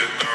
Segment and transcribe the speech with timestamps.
[0.00, 0.29] get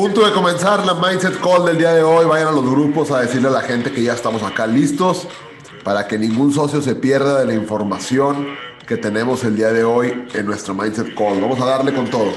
[0.00, 2.24] punto de comenzar la Mindset Call del día de hoy.
[2.24, 5.28] Vayan a los grupos a decirle a la gente que ya estamos acá listos
[5.84, 8.46] para que ningún socio se pierda de la información
[8.86, 11.42] que tenemos el día de hoy en nuestro Mindset Call.
[11.42, 12.32] Vamos a darle con todo.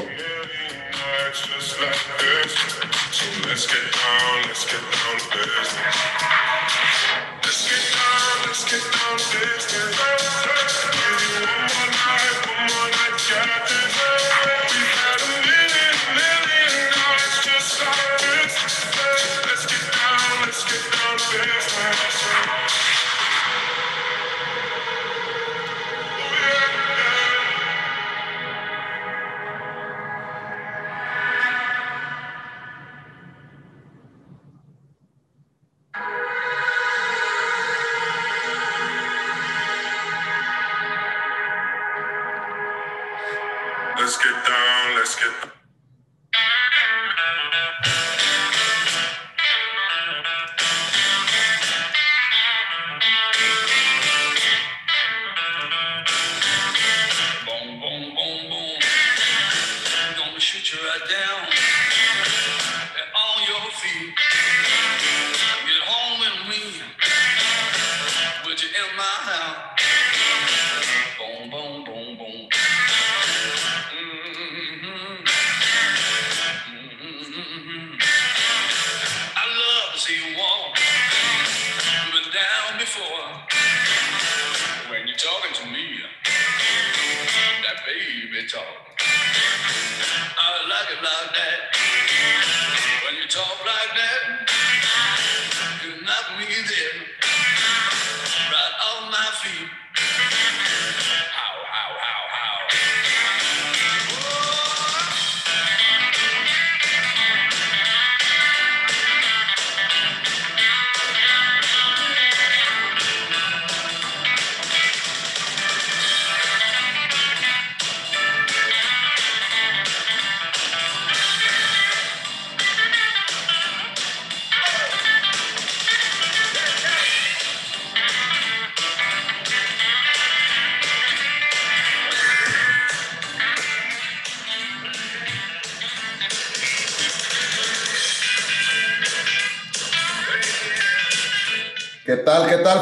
[43.96, 45.63] Let's get down, let's get Boom,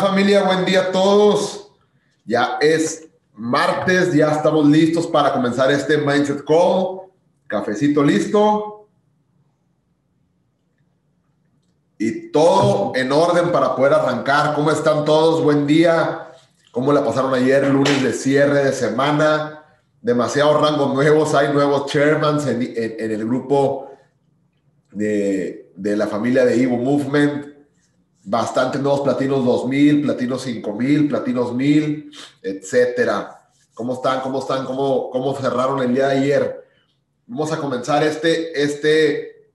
[0.01, 0.43] familia?
[0.43, 1.71] Buen día a todos.
[2.25, 7.01] Ya es martes, ya estamos listos para comenzar este Mindset Call.
[7.47, 8.89] Cafecito listo.
[11.99, 14.55] Y todo en orden para poder arrancar.
[14.55, 15.43] ¿Cómo están todos?
[15.43, 16.31] Buen día.
[16.71, 17.67] ¿Cómo la pasaron ayer?
[17.67, 19.63] Lunes de cierre de semana.
[20.01, 21.35] Demasiados rangos nuevos.
[21.35, 22.61] Hay nuevos chairmans en,
[22.97, 23.91] el grupo
[24.91, 27.50] de, de la familia de Evo Movement
[28.23, 33.49] bastantes nuevos platinos 2000, platinos 5000, platinos 1000, etcétera.
[33.73, 34.21] ¿Cómo están?
[34.21, 34.65] ¿Cómo están?
[34.65, 36.67] ¿Cómo, cómo cerraron el día de ayer?
[37.25, 39.51] Vamos a comenzar este, este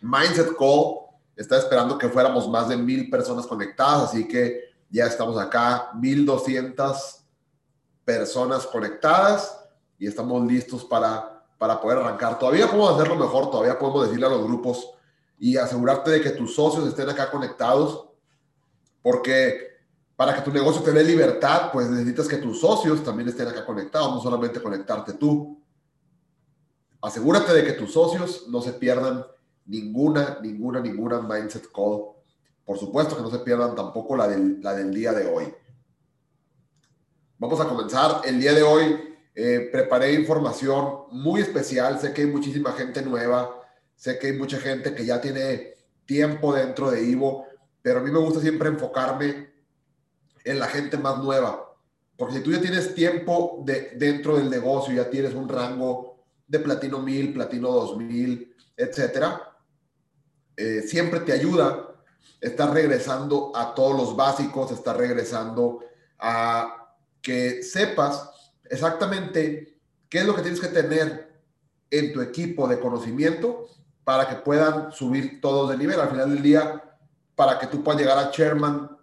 [0.00, 0.96] Mindset Call.
[1.36, 7.20] Estaba esperando que fuéramos más de mil personas conectadas, así que ya estamos acá, 1200
[8.04, 9.56] personas conectadas
[9.98, 12.38] y estamos listos para, para poder arrancar.
[12.38, 14.90] Todavía podemos hacerlo mejor, todavía podemos decirle a los grupos
[15.38, 18.09] y asegurarte de que tus socios estén acá conectados,
[19.02, 19.70] porque
[20.16, 23.64] para que tu negocio te dé libertad, pues necesitas que tus socios también estén acá
[23.64, 25.58] conectados, no solamente conectarte tú.
[27.00, 29.24] Asegúrate de que tus socios no se pierdan
[29.64, 32.10] ninguna, ninguna, ninguna Mindset Call.
[32.64, 35.54] Por supuesto que no se pierdan tampoco la del, la del día de hoy.
[37.38, 38.20] Vamos a comenzar.
[38.24, 39.00] El día de hoy
[39.34, 41.98] eh, preparé información muy especial.
[41.98, 43.58] Sé que hay muchísima gente nueva.
[43.96, 45.74] Sé que hay mucha gente que ya tiene
[46.04, 47.46] tiempo dentro de Ivo,
[47.82, 49.50] pero a mí me gusta siempre enfocarme
[50.44, 51.74] en la gente más nueva.
[52.16, 56.58] Porque si tú ya tienes tiempo de, dentro del negocio, ya tienes un rango de
[56.58, 59.56] platino 1000, platino 2000, etcétera,
[60.56, 61.90] eh, siempre te ayuda
[62.40, 65.80] estar regresando a todos los básicos, estar regresando
[66.18, 69.78] a que sepas exactamente
[70.08, 71.30] qué es lo que tienes que tener
[71.90, 73.66] en tu equipo de conocimiento
[74.04, 76.00] para que puedan subir todos de nivel.
[76.00, 76.89] Al final del día,
[77.40, 78.98] para que tú puedas llegar a Chairman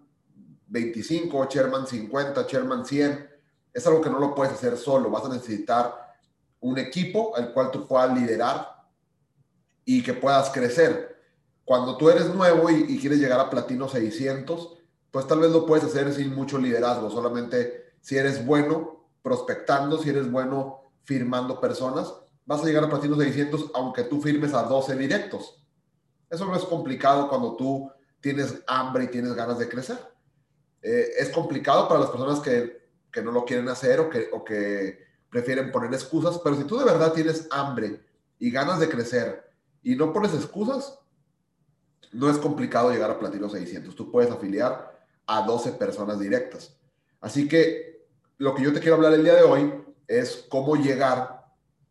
[0.68, 3.30] 25, Chairman 50, Chairman 100.
[3.74, 5.10] Es algo que no lo puedes hacer solo.
[5.10, 5.92] Vas a necesitar
[6.60, 8.86] un equipo al cual tú puedas liderar
[9.86, 11.18] y que puedas crecer.
[11.66, 14.78] Cuando tú eres nuevo y, quieres llegar a platino 600,
[15.10, 17.10] pues tal vez lo puedes hacer sin mucho liderazgo.
[17.10, 22.14] Solamente si eres bueno prospectando, si eres bueno firmando personas,
[22.46, 25.64] vas a llegar a platino 600 aunque tú firmes a 12 directos.
[26.30, 27.97] Eso no es complicado cuando tú
[28.28, 29.98] tienes hambre y tienes ganas de crecer.
[30.82, 34.44] Eh, es complicado para las personas que, que, no lo quieren hacer o que, o
[34.44, 38.02] que prefieren poner excusas, pero si tú de verdad tienes hambre
[38.38, 39.50] y ganas de crecer
[39.82, 41.00] y no pones excusas,
[42.12, 43.96] no es complicado llegar a Platino 600.
[43.96, 46.76] Tú puedes afiliar a 12 personas directas.
[47.22, 48.06] Así que
[48.40, 49.74] lo que yo te quiero hablar el día de hoy
[50.06, 51.46] es cómo llegar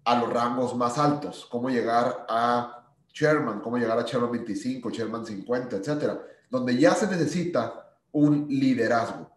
[0.04, 2.75] a los rangos más altos, cómo llegar a
[3.16, 6.20] Chairman, cómo llegar a Chairman 25, Chairman 50, etcétera,
[6.50, 9.30] donde ya se necesita un liderazgo.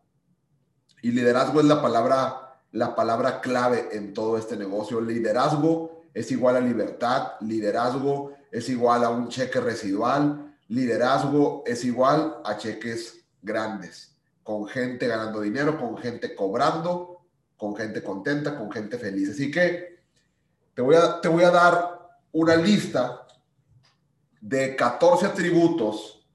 [1.02, 5.00] Y liderazgo es la palabra, la palabra clave en todo este negocio.
[5.00, 12.42] Liderazgo es igual a libertad, liderazgo es igual a un cheque residual, liderazgo es igual
[12.44, 17.22] a cheques grandes, con gente ganando dinero, con gente cobrando,
[17.56, 19.30] con gente contenta, con gente feliz.
[19.30, 20.00] Así que
[20.74, 21.98] te voy a, te voy a dar
[22.34, 23.26] una lista
[24.42, 26.26] de 14 atributos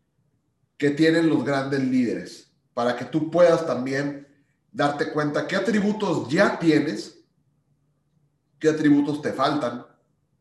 [0.76, 4.28] que tienen los grandes líderes, para que tú puedas también
[4.72, 7.20] darte cuenta qué atributos ya tienes,
[8.58, 9.86] qué atributos te faltan,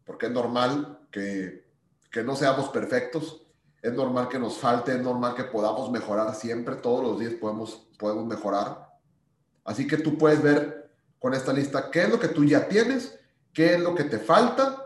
[0.05, 1.65] porque es normal que,
[2.11, 3.45] que no seamos perfectos,
[3.81, 7.87] es normal que nos falte, es normal que podamos mejorar siempre, todos los días podemos,
[7.99, 8.89] podemos mejorar.
[9.63, 13.17] Así que tú puedes ver con esta lista qué es lo que tú ya tienes,
[13.53, 14.82] qué es lo que te falta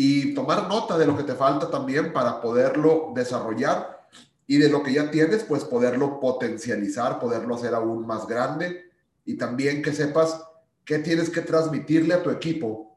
[0.00, 4.06] y tomar nota de lo que te falta también para poderlo desarrollar
[4.46, 8.92] y de lo que ya tienes, pues poderlo potencializar, poderlo hacer aún más grande
[9.24, 10.40] y también que sepas
[10.84, 12.96] qué tienes que transmitirle a tu equipo,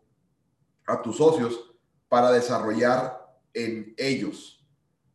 [0.85, 1.73] a tus socios,
[2.07, 4.63] para desarrollar en ellos.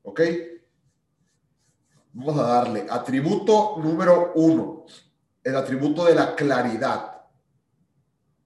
[0.02, 0.22] ¿Ok?
[2.14, 4.86] Vamos a darle atributo número uno,
[5.44, 7.15] el atributo de la claridad.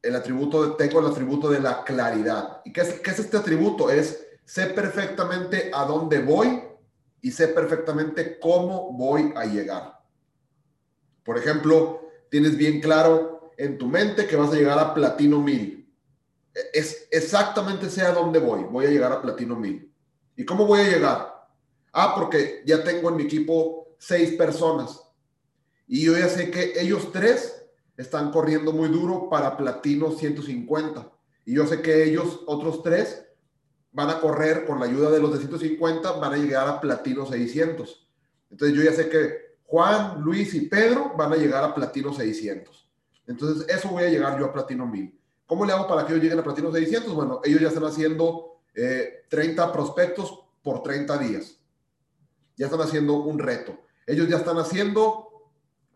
[0.02, 2.62] El atributo, de, tengo el atributo de la claridad.
[2.64, 3.90] ¿Y qué es, qué es este atributo?
[3.90, 6.62] Es sé perfectamente a dónde voy
[7.20, 10.00] y sé perfectamente cómo voy a llegar.
[11.22, 15.88] Por ejemplo, tienes bien claro en tu mente que vas a llegar a platino 1000.
[16.72, 18.64] Es exactamente sé a dónde voy.
[18.64, 19.92] Voy a llegar a platino 1000.
[20.36, 21.46] ¿Y cómo voy a llegar?
[21.92, 25.00] Ah, porque ya tengo en mi equipo seis personas.
[25.86, 27.59] Y yo ya sé que ellos tres
[28.00, 31.10] están corriendo muy duro para platino 150.
[31.44, 33.26] Y yo sé que ellos, otros tres,
[33.92, 37.26] van a correr con la ayuda de los de 150, van a llegar a platino
[37.26, 38.08] 600.
[38.50, 42.88] Entonces yo ya sé que Juan, Luis y Pedro van a llegar a platino 600.
[43.26, 45.18] Entonces eso voy a llegar yo a platino 1000.
[45.46, 47.14] ¿Cómo le hago para que ellos lleguen a platino 600?
[47.14, 51.58] Bueno, ellos ya están haciendo 30 eh, prospectos por 30 días.
[52.56, 53.78] Ya están haciendo un reto.
[54.06, 55.50] Ellos ya están haciendo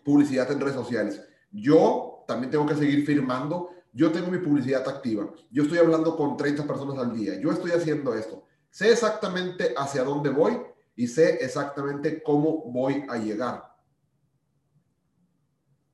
[0.05, 1.21] publicidad en redes sociales.
[1.55, 6.37] Yo también tengo que seguir firmando yo tengo mi publicidad activa, yo estoy hablando con
[6.37, 10.61] 30 personas al día, yo estoy haciendo esto, sé exactamente hacia dónde voy
[10.97, 13.73] y sé exactamente cómo voy a llegar.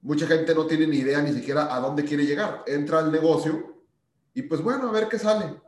[0.00, 2.64] Mucha gente no tiene ni idea ni siquiera a dónde quiere llegar.
[2.67, 3.83] Entra al negocio
[4.33, 5.61] y pues bueno, a ver qué sale.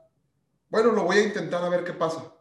[0.71, 2.33] Bueno, lo voy a intentar a ver qué pasa.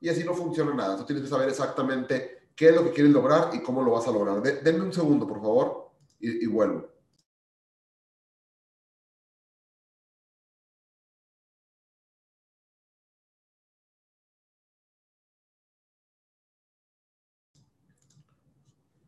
[0.00, 0.96] Y así no funciona nada.
[0.96, 4.08] Tú tienes que saber exactamente qué es lo que quieres lograr y cómo lo vas
[4.08, 4.42] a lograr.
[4.42, 5.81] De- denme un segundo, por favor,
[6.22, 6.88] y, vuelvo.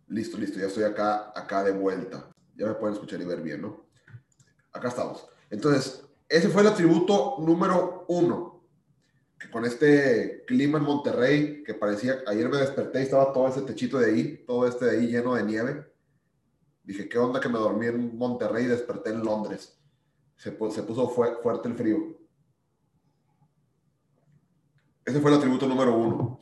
[0.09, 2.31] Listo, listo, ya estoy acá, acá de vuelta.
[2.57, 3.87] Ya me pueden escuchar y ver bien, ¿no?
[4.73, 5.27] Acá estamos.
[5.51, 8.65] Entonces, ese fue el atributo número uno.
[9.39, 13.63] Que con este clima en Monterrey, que parecía, ayer me desperté y estaba todo ese
[13.63, 15.94] techito de ahí, todo este de ahí lleno de nieve.
[16.85, 19.79] Dije, ¿qué onda que me dormí en Monterrey y desperté en Londres?
[20.37, 21.99] Se, se puso fue- fuerte el frío.
[25.05, 26.39] Ese fue el atributo número uno.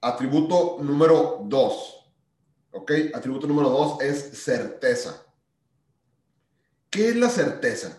[0.00, 2.10] Atributo número dos.
[2.72, 2.92] ¿Ok?
[3.14, 5.22] Atributo número dos es certeza.
[6.90, 7.98] ¿Qué es la certeza?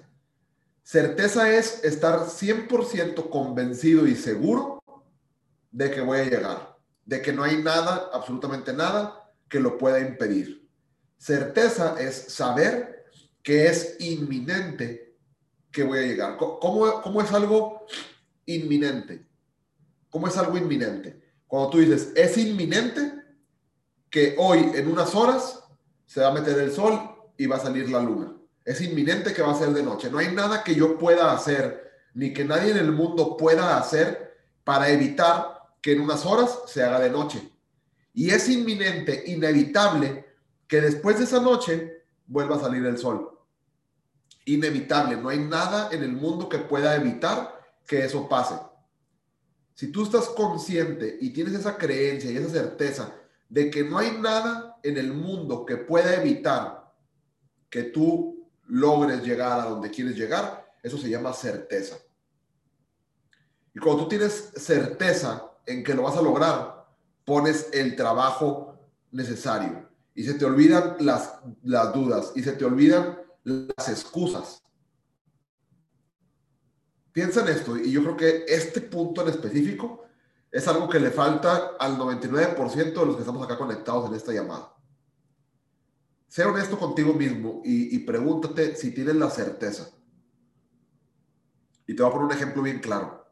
[0.84, 4.82] Certeza es estar 100% convencido y seguro
[5.72, 10.00] de que voy a llegar, de que no hay nada, absolutamente nada, que lo pueda
[10.00, 10.67] impedir.
[11.18, 13.06] Certeza es saber
[13.44, 15.16] que es inminente
[15.72, 16.38] que voy a llegar.
[16.38, 17.86] Co- ¿Cómo, cómo es algo
[18.46, 19.26] inminente?
[20.10, 21.22] ¿Cómo es algo inminente?
[21.48, 23.14] Cuando tú dices, es inminente
[24.10, 25.64] que hoy en unas horas
[26.06, 27.00] se va a meter el sol
[27.38, 28.34] y va a salir la luna.
[28.64, 30.10] Es inminente que va a ser de noche.
[30.10, 34.36] No hay nada que yo pueda hacer, ni que nadie en el mundo pueda hacer
[34.64, 37.42] para evitar que en unas horas se haga de noche.
[38.14, 40.26] Y es inminente, inevitable,
[40.68, 43.40] que después de esa noche vuelva a salir el sol.
[44.46, 45.18] Inevitable.
[45.18, 48.56] No hay nada en el mundo que pueda evitar que eso pase.
[49.74, 53.14] Si tú estás consciente y tienes esa creencia y esa certeza
[53.48, 56.94] de que no hay nada en el mundo que pueda evitar
[57.70, 61.98] que tú logres llegar a donde quieres llegar, eso se llama certeza.
[63.74, 66.88] Y cuando tú tienes certeza en que lo vas a lograr,
[67.24, 68.80] pones el trabajo
[69.12, 69.87] necesario
[70.18, 74.64] y se te olvidan las, las dudas y se te olvidan las excusas.
[77.12, 80.06] Piensa en esto y yo creo que este punto en específico
[80.52, 84.34] es algo que le falta al 99% de los que estamos acá conectados en esta
[84.34, 84.74] llamada.
[86.28, 89.88] Sé honesto contigo mismo y, y pregúntate si tienes la certeza.
[91.86, 93.24] Y te voy a poner un ejemplo bien claro.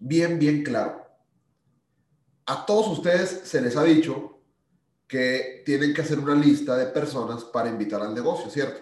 [0.00, 1.06] Bien, bien claro.
[2.46, 4.39] A todos ustedes se les ha dicho
[5.10, 8.80] que tienen que hacer una lista de personas para invitar al negocio, ¿cierto?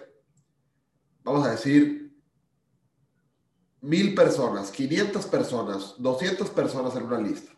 [1.23, 2.15] Vamos a decir
[3.81, 7.51] mil personas, 500 personas, 200 personas en una lista.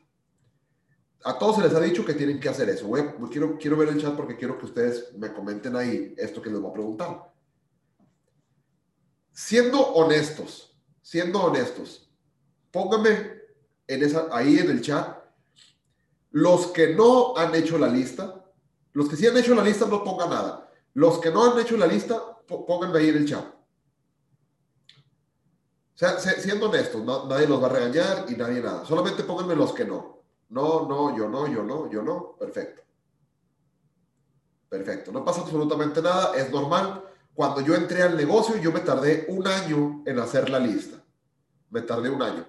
[1.26, 2.88] A todos se les ha dicho que tienen que hacer eso.
[2.88, 6.42] Voy a- quiero, quiero ver el chat porque quiero que ustedes me comenten ahí esto
[6.42, 7.34] que les voy a preguntar.
[9.34, 12.10] Siendo honestos, siendo honestos,
[12.72, 13.34] pónganme
[13.86, 15.18] en esa, ahí en el chat
[16.32, 18.41] los que no han hecho la lista,
[18.94, 20.70] los que sí han hecho la lista no pongan nada.
[20.94, 23.46] Los que no han hecho la lista, pónganme ahí en el chat.
[25.94, 28.84] O sea, se- siendo honestos, nadie los va a regañar y nadie nada.
[28.86, 30.24] Solamente pónganme los que no.
[30.50, 32.36] No, no, yo no, yo no, yo no.
[32.38, 32.82] Perfecto.
[34.68, 35.12] Perfecto.
[35.12, 36.36] No pasa absolutamente nada.
[36.36, 37.04] Es normal.
[37.34, 40.98] Cuando yo entré al negocio, yo me tardé un año en hacer la lista.
[41.70, 42.46] Me tardé un año.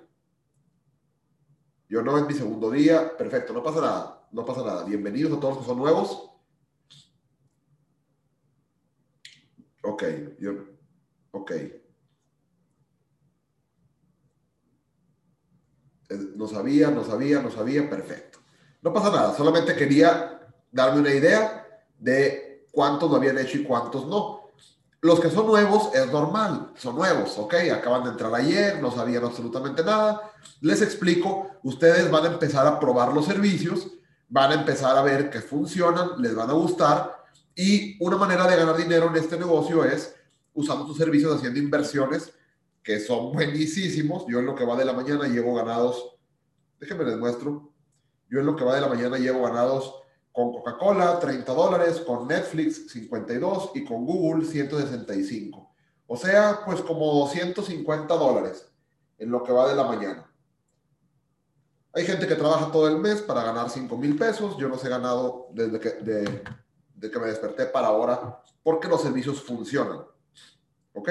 [1.89, 3.17] Yo no es mi segundo día.
[3.17, 3.53] Perfecto.
[3.53, 4.29] No pasa nada.
[4.33, 4.85] No pasa nada.
[4.85, 6.31] Bienvenidos a todos los que son nuevos.
[10.03, 10.39] Ok.
[10.39, 10.53] Yo,
[11.31, 11.53] ok.
[16.37, 18.39] No sabía, no sabía, no sabía, perfecto.
[18.83, 20.41] No pasa nada, solamente quería
[20.71, 21.67] darme una idea
[21.99, 24.51] de cuántos lo habían hecho y cuántos no.
[25.01, 27.55] Los que son nuevos es normal, son nuevos, ¿ok?
[27.73, 30.33] Acaban de entrar ayer, no sabían absolutamente nada.
[30.61, 33.89] Les explico, ustedes van a empezar a probar los servicios,
[34.29, 37.22] van a empezar a ver que funcionan, les van a gustar
[37.55, 40.15] y una manera de ganar dinero en este negocio es
[40.55, 42.33] usando tus servicios, haciendo inversiones
[42.83, 44.25] que son buenísimos.
[44.29, 46.17] Yo en lo que va de la mañana llevo ganados,
[46.81, 47.73] déjenme les muestro.
[48.29, 49.95] Yo en lo que va de la mañana llevo ganados
[50.33, 55.71] con Coca-Cola 30 dólares, con Netflix 52 y con Google 165.
[56.07, 58.67] O sea, pues como 250 dólares
[59.19, 60.29] en lo que va de la mañana.
[61.95, 64.57] Hay gente que trabaja todo el mes para ganar 5 mil pesos.
[64.57, 66.43] Yo los he ganado desde que, de,
[67.03, 70.03] de que me desperté para ahora porque los servicios funcionan.
[70.95, 71.11] ¿Ok?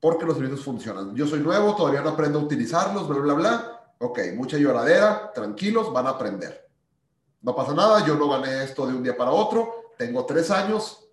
[0.00, 1.14] Porque los servicios funcionan.
[1.14, 3.92] Yo soy nuevo, todavía no aprendo a utilizarlos, bla, bla, bla.
[3.98, 6.66] Ok, mucha lloradera, tranquilos, van a aprender.
[7.42, 9.92] No pasa nada, yo no gané esto de un día para otro.
[9.98, 11.06] Tengo tres años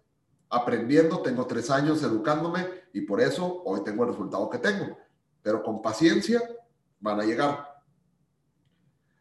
[0.50, 4.98] aprendiendo, tengo tres años educándome y por eso hoy tengo el resultado que tengo.
[5.42, 6.42] Pero con paciencia
[7.02, 7.82] van a llegar.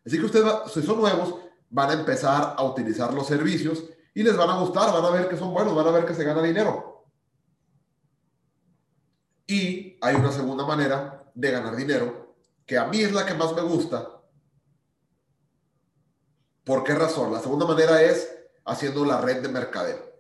[0.07, 1.35] Así que ustedes, si son nuevos,
[1.69, 3.83] van a empezar a utilizar los servicios
[4.15, 6.15] y les van a gustar, van a ver que son buenos, van a ver que
[6.15, 7.07] se gana dinero.
[9.47, 13.55] Y hay una segunda manera de ganar dinero, que a mí es la que más
[13.55, 14.09] me gusta.
[16.65, 17.33] ¿Por qué razón?
[17.33, 18.31] La segunda manera es
[18.65, 20.13] haciendo la red de mercadeo.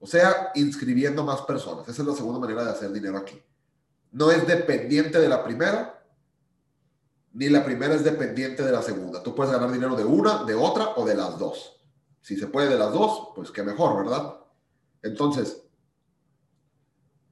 [0.00, 1.88] O sea, inscribiendo más personas.
[1.88, 3.40] Esa es la segunda manera de hacer dinero aquí.
[4.10, 6.04] No es dependiente de la primera,
[7.32, 9.22] ni la primera es dependiente de la segunda.
[9.22, 11.83] Tú puedes ganar dinero de una, de otra o de las dos.
[12.24, 14.36] Si se puede de las dos, pues qué mejor, ¿verdad?
[15.02, 15.60] Entonces,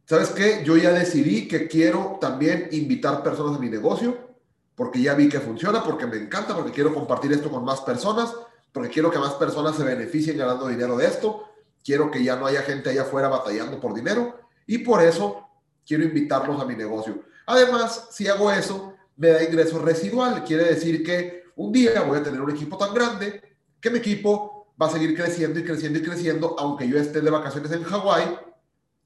[0.04, 0.62] ¿sabes qué?
[0.66, 4.36] Yo ya decidí que quiero también invitar personas a mi negocio,
[4.74, 8.34] porque ya vi que funciona, porque me encanta, porque quiero compartir esto con más personas,
[8.70, 11.48] porque quiero que más personas se beneficien ganando dinero de esto,
[11.82, 15.48] quiero que ya no haya gente allá afuera batallando por dinero, y por eso
[15.86, 17.22] quiero invitarlos a mi negocio.
[17.46, 20.44] Además, si hago eso, me da ingreso residual.
[20.44, 24.51] Quiere decir que un día voy a tener un equipo tan grande que mi equipo
[24.80, 28.38] va a seguir creciendo y creciendo y creciendo, aunque yo esté de vacaciones en Hawái.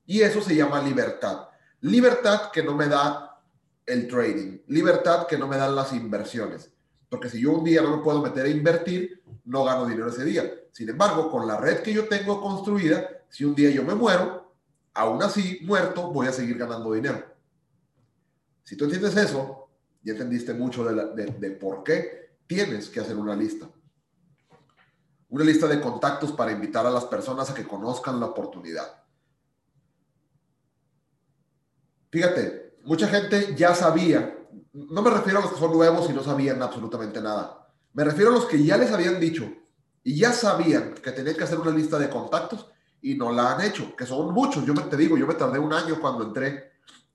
[0.07, 1.49] Y eso se llama libertad.
[1.81, 3.41] Libertad que no me da
[3.85, 4.59] el trading.
[4.69, 6.71] Libertad que no me dan las inversiones.
[7.09, 10.25] Porque si yo un día no me puedo meter a invertir, no gano dinero ese
[10.25, 10.45] día.
[10.73, 14.55] Sin embargo, con la red que yo tengo construida, si un día yo me muero,
[14.95, 17.25] aún así, muerto, voy a seguir ganando dinero.
[18.63, 19.69] Si tú entiendes eso,
[20.03, 23.69] ya entendiste mucho de, de por qué tienes que hacer una lista
[25.29, 29.03] una lista de contactos para invitar a las personas a que conozcan la oportunidad.
[32.11, 34.39] Fíjate, mucha gente ya sabía,
[34.73, 38.31] no me refiero a los que son nuevos y no sabían absolutamente nada, me refiero
[38.31, 39.51] a los que ya les habían dicho
[40.05, 42.71] y ya sabían que tenían que hacer una lista de contactos
[43.03, 44.65] y no la han hecho, que son muchos.
[44.65, 46.73] Yo te digo, yo me tardé un año cuando entré,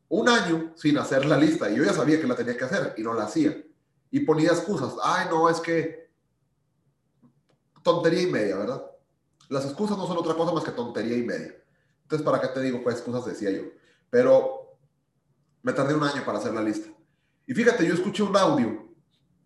[0.09, 2.95] un año sin hacer la lista y yo ya sabía que la tenía que hacer
[2.97, 3.55] y no la hacía.
[4.09, 6.00] Y ponía excusas, ay, no, es que
[7.83, 8.83] tontería y media, ¿verdad?
[9.49, 11.55] Las excusas no son otra cosa más que tontería y media.
[12.03, 12.81] Entonces, ¿para qué te digo?
[12.83, 13.63] Pues excusas decía yo.
[14.09, 14.77] Pero
[15.61, 16.89] me tardé un año para hacer la lista.
[17.45, 18.89] Y fíjate, yo escuché un audio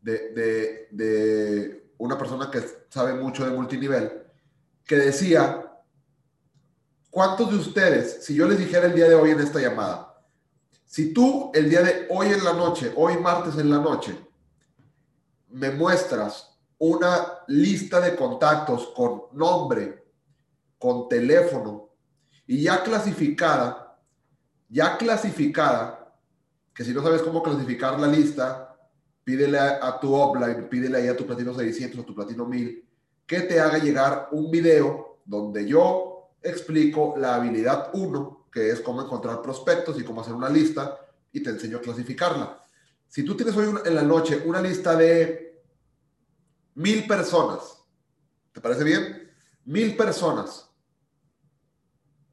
[0.02, 4.26] de, de, de una persona que sabe mucho de multinivel
[4.86, 5.72] que decía,
[7.10, 10.24] ¿cuántos de ustedes, si yo les dijera el día de hoy en esta llamada,
[10.86, 14.18] si tú el día de hoy en la noche, hoy martes en la noche,
[15.50, 16.55] me muestras
[16.90, 20.06] una lista de contactos con nombre,
[20.78, 21.90] con teléfono
[22.46, 23.98] y ya clasificada,
[24.70, 26.16] ya clasificada,
[26.74, 28.78] que si no sabes cómo clasificar la lista,
[29.24, 32.88] pídele a, tu offline, pídele ahí a tu platino 600 o tu platino 1000,
[33.26, 39.02] que te haga llegar un video donde yo explico la habilidad 1, que es cómo
[39.02, 41.00] encontrar prospectos y cómo hacer una lista,
[41.32, 42.62] y te enseño a clasificarla.
[43.08, 45.45] Si tú tienes hoy en la noche una lista de
[46.76, 47.82] mil personas.
[48.52, 49.34] ¿Te parece bien?
[49.64, 50.70] Mil personas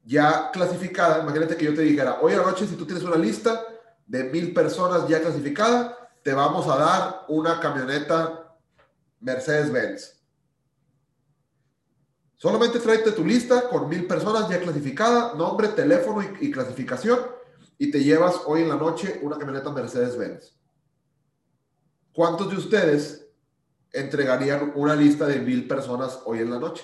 [0.03, 1.23] ya clasificadas.
[1.23, 3.65] Imagínate que yo te dijera, hoy a la noche, si tú tienes una lista
[4.05, 8.55] de mil personas ya clasificada, te vamos a dar una camioneta
[9.21, 10.21] Mercedes-Benz.
[12.35, 17.19] Solamente tráete tu lista con mil personas ya clasificada, nombre, teléfono y clasificación,
[17.77, 20.53] y te llevas hoy en la noche una camioneta Mercedes-Benz.
[22.11, 23.22] ¿Cuántos de ustedes
[23.93, 26.83] entregarían una lista de mil personas hoy en la noche.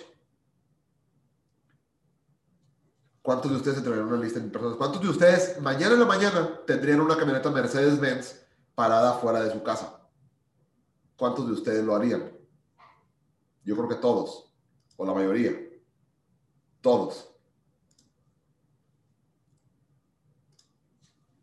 [3.22, 4.78] ¿Cuántos de ustedes entregarían una lista de mil personas?
[4.78, 8.46] ¿Cuántos de ustedes mañana en la mañana tendrían una camioneta Mercedes-Benz
[8.76, 10.00] parada fuera de su casa?
[11.18, 12.32] ¿Cuántos de ustedes lo harían?
[13.66, 14.54] Yo creo que todos,
[14.96, 15.52] o la mayoría.
[16.82, 17.30] Todos.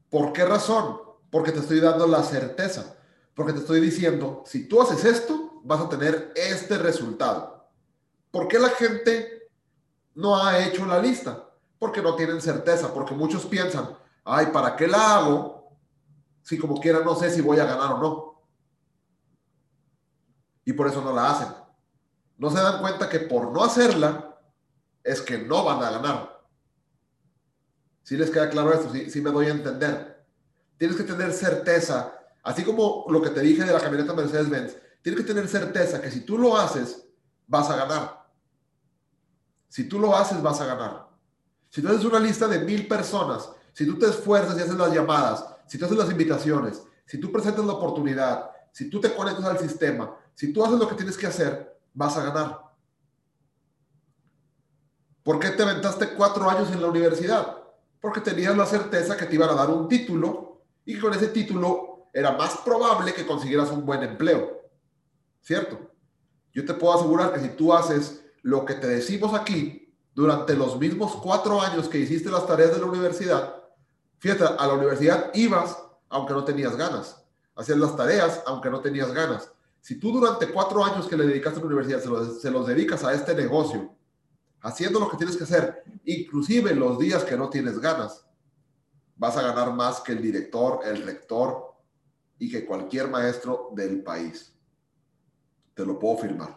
[0.09, 0.99] ¿Por qué razón?
[1.31, 2.97] Porque te estoy dando la certeza.
[3.35, 7.69] Porque te estoy diciendo, si tú haces esto, vas a tener este resultado.
[8.31, 9.51] ¿Por qué la gente
[10.15, 11.45] no ha hecho la lista?
[11.79, 15.77] Porque no tienen certeza, porque muchos piensan, ay, ¿para qué la hago?
[16.43, 18.43] Si como quiera no sé si voy a ganar o no.
[20.65, 21.49] Y por eso no la hacen.
[22.39, 24.39] No se dan cuenta que por no hacerla
[25.03, 26.47] es que no van a ganar.
[28.03, 30.25] Si les queda claro esto, si me doy a entender.
[30.79, 35.25] Tienes que tener certeza, así como lo que te dije de la camioneta Mercedes-Benz tienes
[35.25, 37.07] que tener certeza que si tú lo haces,
[37.47, 38.27] vas a ganar.
[39.69, 41.09] Si tú lo haces, vas a ganar.
[41.69, 44.93] Si tú haces una lista de mil personas, si tú te esfuerzas y haces las
[44.93, 49.45] llamadas, si tú haces las invitaciones, si tú presentas la oportunidad, si tú te conectas
[49.45, 52.63] al sistema, si tú haces lo que tienes que hacer, vas a ganar.
[55.23, 57.59] ¿Por qué te aventaste cuatro años en la universidad?
[58.01, 61.29] Porque tenías la certeza que te iban a dar un título y que con ese
[61.29, 64.56] título era más probable que consiguieras un buen empleo.
[65.47, 65.93] ¿Cierto?
[66.53, 70.77] Yo te puedo asegurar que si tú haces lo que te decimos aquí durante los
[70.77, 73.63] mismos cuatro años que hiciste las tareas de la universidad,
[74.19, 75.79] fíjate, a la universidad ibas
[76.09, 77.25] aunque no tenías ganas.
[77.55, 79.53] Hacías las tareas aunque no tenías ganas.
[79.81, 82.67] Si tú durante cuatro años que le dedicaste a la universidad se los, se los
[82.67, 83.95] dedicas a este negocio,
[84.63, 88.27] haciendo lo que tienes que hacer, inclusive los días que no tienes ganas,
[89.15, 91.73] vas a ganar más que el director, el rector
[92.37, 94.56] y que cualquier maestro del país.
[95.77, 96.57] Te lo puedo firmar.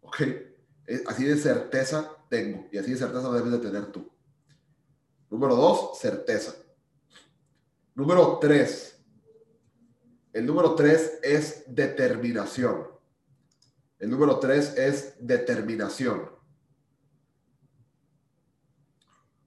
[0.00, 0.20] ¿Ok?
[0.20, 4.10] Eh, así de certeza tengo y así de certeza debes de tener tú.
[5.30, 6.56] Número dos, certeza.
[7.94, 8.98] Número tres.
[10.32, 12.88] El número tres es determinación.
[14.00, 16.28] El número tres es determinación.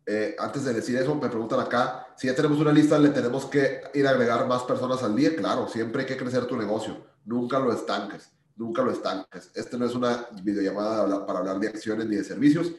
[0.06, 3.46] Eh, antes de decir eso, me preguntan acá, si ya tenemos una lista, ¿le tenemos
[3.48, 5.36] que ir a agregar más personas al día?
[5.36, 7.06] Claro, siempre hay que crecer tu negocio.
[7.26, 9.52] Nunca lo estanques, nunca lo estanques.
[9.56, 12.71] Este no es una videollamada para hablar de acciones ni de servicios.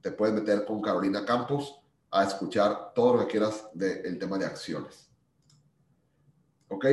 [0.00, 4.46] Te puedes meter con Carolina Campos a escuchar todo lo que quieras del tema de
[4.46, 5.10] acciones.
[6.68, 6.86] ¿Ok?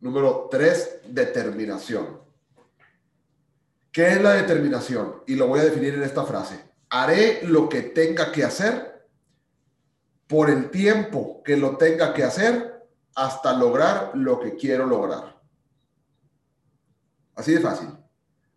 [0.00, 2.20] Número tres, determinación.
[3.92, 5.22] ¿Qué es la determinación?
[5.26, 9.06] Y lo voy a definir en esta frase haré lo que tenga que hacer
[10.26, 15.39] por el tiempo que lo tenga que hacer hasta lograr lo que quiero lograr.
[17.40, 17.88] Así de fácil.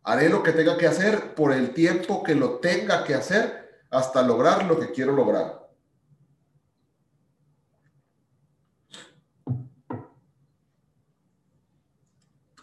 [0.03, 4.21] Haré lo que tenga que hacer por el tiempo que lo tenga que hacer hasta
[4.21, 5.69] lograr lo que quiero lograr.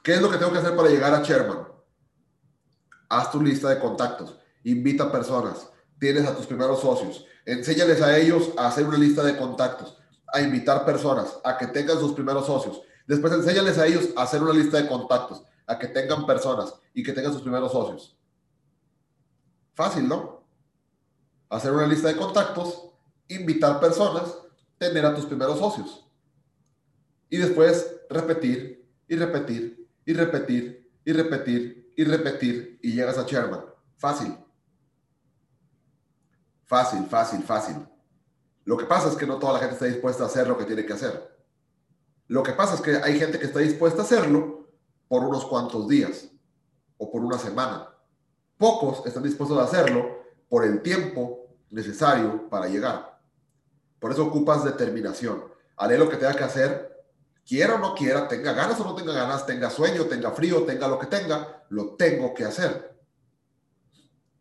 [0.02, 1.66] ¿Qué es lo que tengo que hacer para llegar a Sherman?
[3.08, 8.50] Haz tu lista de contactos invita personas, tienes a tus primeros socios, enséñales a ellos
[8.58, 9.96] a hacer una lista de contactos,
[10.34, 12.82] a invitar personas, a que tengan sus primeros socios.
[13.06, 17.02] Después enséñales a ellos a hacer una lista de contactos, a que tengan personas y
[17.02, 18.18] que tengan sus primeros socios.
[19.72, 20.42] Fácil, ¿no?
[21.48, 22.90] Hacer una lista de contactos,
[23.28, 24.36] invitar personas,
[24.78, 26.04] tener a tus primeros socios.
[27.28, 33.64] Y después repetir y repetir y repetir y repetir y repetir y llegas a Sherman.
[33.96, 34.36] Fácil.
[36.64, 37.76] Fácil, fácil, fácil.
[38.64, 40.64] Lo que pasa es que no toda la gente está dispuesta a hacer lo que
[40.64, 41.38] tiene que hacer.
[42.26, 44.59] Lo que pasa es que hay gente que está dispuesta a hacerlo
[45.10, 46.28] por unos cuantos días
[46.96, 47.88] o por una semana.
[48.56, 53.18] Pocos están dispuestos a hacerlo por el tiempo necesario para llegar.
[53.98, 55.42] Por eso ocupas determinación.
[55.76, 57.04] Haré lo que tenga que hacer,
[57.44, 60.86] quiera o no quiera, tenga ganas o no tenga ganas, tenga sueño, tenga frío, tenga
[60.86, 62.96] lo que tenga, lo tengo que hacer.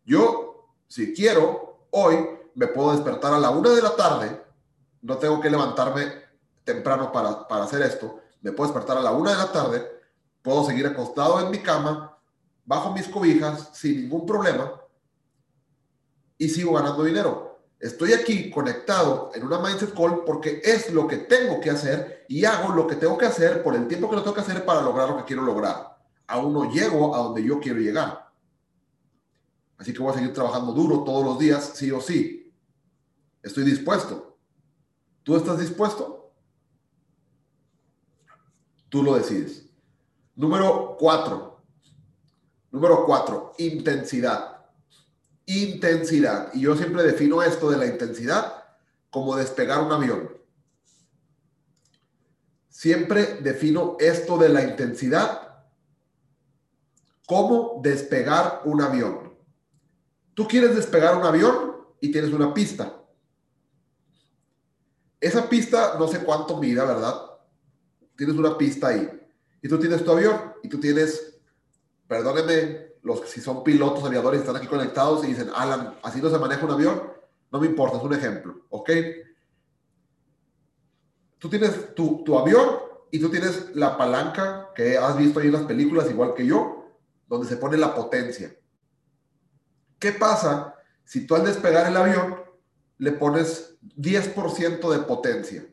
[0.04, 4.40] Yo, si quiero, hoy me puedo despertar a la una de la tarde,
[5.02, 6.12] no tengo que levantarme
[6.62, 9.99] temprano para, para hacer esto, me puedo despertar a la una de la tarde,
[10.42, 12.18] puedo seguir acostado en mi cama,
[12.64, 14.80] bajo mis cobijas, sin ningún problema,
[16.38, 17.50] y sigo ganando dinero.
[17.78, 22.44] Estoy aquí conectado en una mindset call porque es lo que tengo que hacer y
[22.44, 24.82] hago lo que tengo que hacer por el tiempo que lo tengo que hacer para
[24.82, 25.98] lograr lo que quiero lograr.
[26.26, 28.30] Aún no llego a donde yo quiero llegar.
[29.78, 32.52] Así que voy a seguir trabajando duro todos los días, sí o sí.
[33.42, 34.36] Estoy dispuesto.
[35.22, 36.34] ¿Tú estás dispuesto?
[38.90, 39.69] Tú lo decides.
[40.40, 41.60] Número cuatro.
[42.70, 44.64] Número cuatro, intensidad.
[45.44, 46.48] Intensidad.
[46.54, 48.64] Y yo siempre defino esto de la intensidad
[49.10, 50.34] como despegar un avión.
[52.70, 55.62] Siempre defino esto de la intensidad
[57.26, 59.34] como despegar un avión.
[60.32, 62.98] Tú quieres despegar un avión y tienes una pista.
[65.20, 67.14] Esa pista no sé cuánto mida, ¿verdad?
[68.16, 69.19] Tienes una pista ahí.
[69.62, 71.38] Y tú tienes tu avión y tú tienes,
[72.06, 76.30] perdónenme, los que si son pilotos, aviadores, están aquí conectados y dicen, Alan, así no
[76.30, 77.02] se maneja un avión.
[77.50, 78.90] No me importa, es un ejemplo, ¿ok?
[81.38, 82.78] Tú tienes tu, tu avión
[83.10, 86.90] y tú tienes la palanca que has visto ahí en las películas, igual que yo,
[87.26, 88.54] donde se pone la potencia.
[89.98, 92.36] ¿Qué pasa si tú al despegar el avión
[92.98, 95.66] le pones 10% de potencia?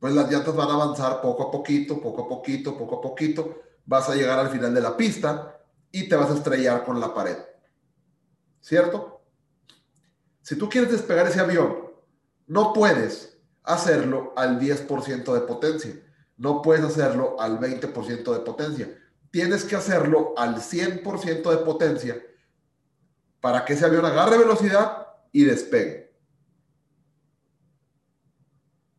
[0.00, 3.60] Pues las llantas van a avanzar poco a poquito, poco a poquito, poco a poquito.
[3.84, 5.60] Vas a llegar al final de la pista
[5.92, 7.36] y te vas a estrellar con la pared.
[8.60, 9.20] ¿Cierto?
[10.42, 11.90] Si tú quieres despegar ese avión,
[12.46, 15.92] no puedes hacerlo al 10% de potencia.
[16.38, 18.98] No puedes hacerlo al 20% de potencia.
[19.30, 22.20] Tienes que hacerlo al 100% de potencia
[23.40, 26.09] para que ese avión agarre velocidad y despegue.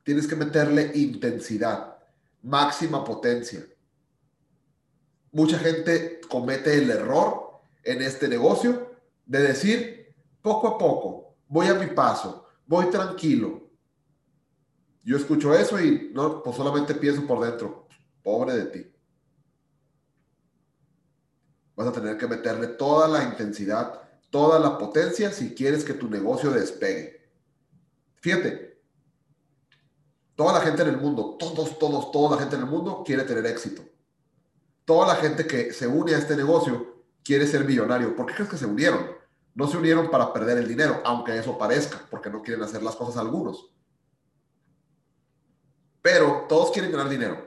[0.03, 1.97] Tienes que meterle intensidad,
[2.41, 3.65] máxima potencia.
[5.31, 11.75] Mucha gente comete el error en este negocio de decir poco a poco, voy a
[11.75, 13.69] mi paso, voy tranquilo.
[15.03, 17.87] Yo escucho eso y no, pues solamente pienso por dentro,
[18.23, 18.91] pobre de ti.
[21.75, 26.09] Vas a tener que meterle toda la intensidad, toda la potencia si quieres que tu
[26.09, 27.29] negocio despegue.
[28.15, 28.70] Fíjate,
[30.41, 33.25] toda la gente en el mundo, todos, todos, toda la gente en el mundo quiere
[33.25, 33.83] tener éxito.
[34.85, 38.15] Toda la gente que se une a este negocio quiere ser millonario.
[38.15, 39.05] ¿Por qué crees que se unieron?
[39.53, 42.95] No se unieron para perder el dinero, aunque eso parezca, porque no quieren hacer las
[42.95, 43.71] cosas algunos.
[46.01, 47.37] Pero todos quieren ganar dinero.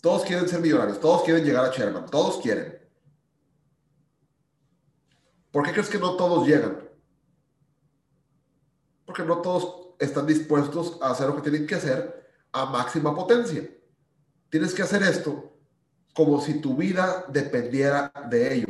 [0.00, 0.98] Todos quieren ser millonarios.
[1.00, 2.06] Todos quieren llegar a Sherman.
[2.06, 2.88] Todos quieren.
[5.50, 6.88] ¿Por qué crees que no todos llegan?
[9.04, 13.68] Porque no todos están dispuestos a hacer lo que tienen que hacer a máxima potencia.
[14.48, 15.58] Tienes que hacer esto
[16.14, 18.66] como si tu vida dependiera de ello.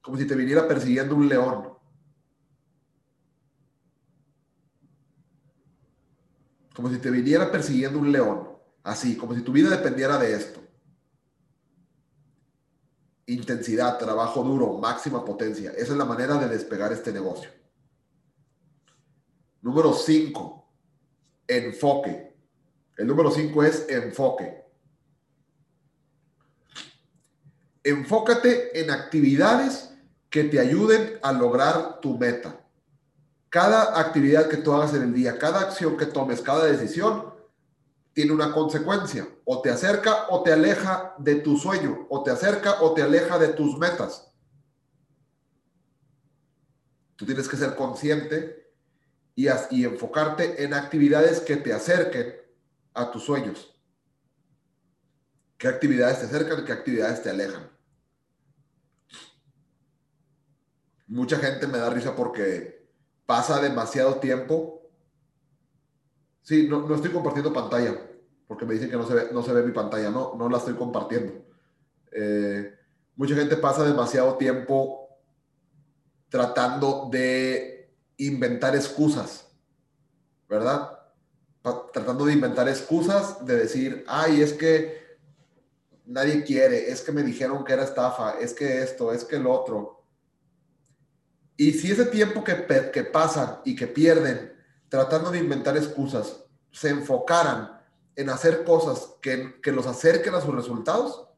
[0.00, 1.72] Como si te viniera persiguiendo un león.
[6.74, 8.48] Como si te viniera persiguiendo un león.
[8.82, 10.60] Así, como si tu vida dependiera de esto.
[13.26, 15.70] Intensidad, trabajo duro, máxima potencia.
[15.72, 17.61] Esa es la manera de despegar este negocio.
[19.62, 20.68] Número 5,
[21.46, 22.36] enfoque.
[22.96, 24.64] El número 5 es enfoque.
[27.84, 29.94] Enfócate en actividades
[30.28, 32.60] que te ayuden a lograr tu meta.
[33.48, 37.32] Cada actividad que tú hagas en el día, cada acción que tomes, cada decisión,
[38.12, 39.28] tiene una consecuencia.
[39.44, 43.38] O te acerca o te aleja de tu sueño, o te acerca o te aleja
[43.38, 44.32] de tus metas.
[47.14, 48.61] Tú tienes que ser consciente
[49.34, 49.48] y,
[49.84, 52.34] enfocarte en actividades que te acerquen
[52.94, 53.74] a tus sueños.
[55.56, 57.70] ¿Qué actividades te acercan qué actividades te alejan?
[61.06, 62.88] Mucha gente me da risa porque
[63.26, 64.82] pasa demasiado tiempo
[66.42, 67.96] Sí, no, no, estoy compartiendo pantalla,
[68.48, 70.58] porque me dicen que no se ve, no se ve mi pantalla, no, no la
[70.58, 71.32] estoy compartiendo.
[72.10, 72.74] Eh,
[73.16, 75.08] mucha gente pasa demasiado tiempo
[76.28, 77.81] tratando de
[78.16, 79.46] inventar excusas,
[80.48, 80.98] ¿verdad?
[81.92, 85.00] tratando de inventar excusas, de decir, ay, es que
[86.06, 89.46] nadie quiere, es que me dijeron que era estafa, es que esto, es que el
[89.46, 90.04] otro.
[91.56, 94.52] Y si ese tiempo que, que pasan y que pierden
[94.88, 97.80] tratando de inventar excusas, se enfocaran
[98.16, 101.28] en hacer cosas que, que los acerquen a sus resultados,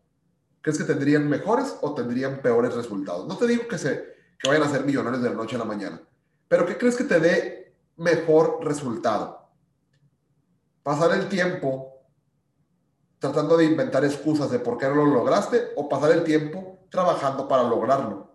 [0.60, 3.28] ¿crees que tendrían mejores o tendrían peores resultados?
[3.28, 5.64] No te digo que, se, que vayan a ser millonarios de la noche a la
[5.64, 6.00] mañana,
[6.48, 9.48] pero ¿qué crees que te dé mejor resultado?
[10.83, 11.94] Pasar el tiempo
[13.18, 17.48] tratando de inventar excusas de por qué no lo lograste o pasar el tiempo trabajando
[17.48, 18.30] para lograrlo.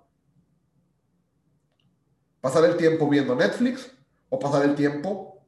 [2.41, 3.91] Pasar el tiempo viendo Netflix
[4.29, 5.45] o pasar el tiempo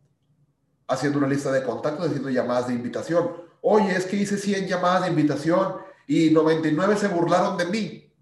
[0.88, 3.32] haciendo una lista de contactos, haciendo llamadas de invitación.
[3.62, 8.13] Oye, es que hice 100 llamadas de invitación y 99 se burlaron de mí.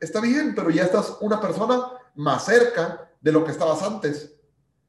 [0.00, 4.34] Está bien, pero ya estás una persona más cerca de lo que estabas antes.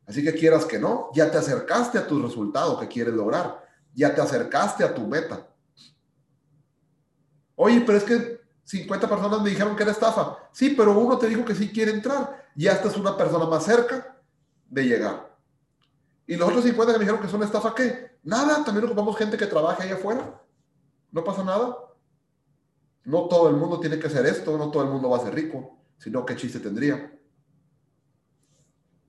[0.05, 3.65] Así que quieras que no, ya te acercaste a tu resultado que quieres lograr.
[3.93, 5.47] Ya te acercaste a tu meta.
[7.55, 10.37] Oye, pero es que 50 personas me dijeron que era estafa.
[10.51, 12.45] Sí, pero uno te dijo que sí quiere entrar.
[12.55, 14.17] Ya estás una persona más cerca
[14.69, 15.35] de llegar.
[16.25, 18.17] Y los otros 50 que me dijeron que son estafa, ¿qué?
[18.23, 20.41] Nada, también ocupamos gente que trabaje ahí afuera.
[21.11, 21.77] No pasa nada.
[23.03, 25.33] No todo el mundo tiene que hacer esto, no todo el mundo va a ser
[25.33, 27.15] rico, sino qué chiste tendría.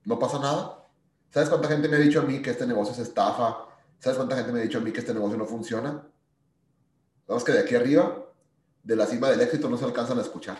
[0.05, 0.87] No pasa nada.
[1.31, 3.65] ¿Sabes cuánta gente me ha dicho a mí que este negocio es estafa?
[3.97, 6.07] ¿Sabes cuánta gente me ha dicho a mí que este negocio no funciona?
[7.25, 8.31] Sabes que de aquí arriba,
[8.83, 10.59] de la cima del éxito, no se alcanzan a escuchar.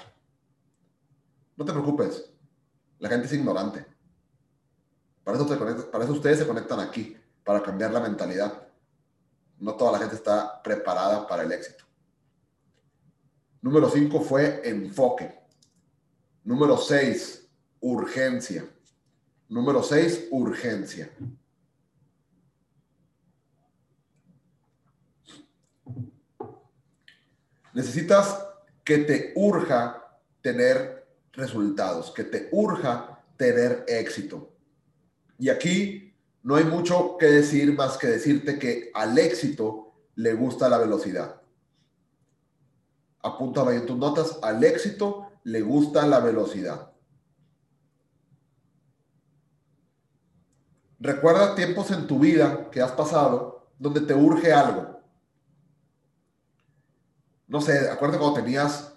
[1.55, 2.31] No te preocupes.
[2.97, 3.85] La gente es ignorante.
[5.23, 8.69] Para eso, ustedes se conectan aquí, para cambiar la mentalidad.
[9.59, 11.83] No toda la gente está preparada para el éxito.
[13.61, 15.42] Número 5 fue enfoque.
[16.43, 17.47] Número 6,
[17.79, 18.65] urgencia.
[19.47, 21.09] Número 6, urgencia.
[27.73, 28.45] Necesitas
[28.83, 34.53] que te urja tener resultados, que te urja tener éxito.
[35.39, 40.69] Y aquí no hay mucho que decir más que decirte que al éxito le gusta
[40.69, 41.41] la velocidad.
[43.21, 46.93] Apunta ahí en tus notas, al éxito le gusta la velocidad.
[51.03, 55.01] recuerda tiempos en tu vida que has pasado donde te urge algo.
[57.47, 58.93] No sé, acuérdate cuando tenías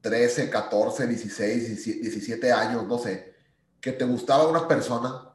[0.00, 3.34] 13, 14, 16, 17 años, no sé,
[3.80, 5.32] que te gustaba una persona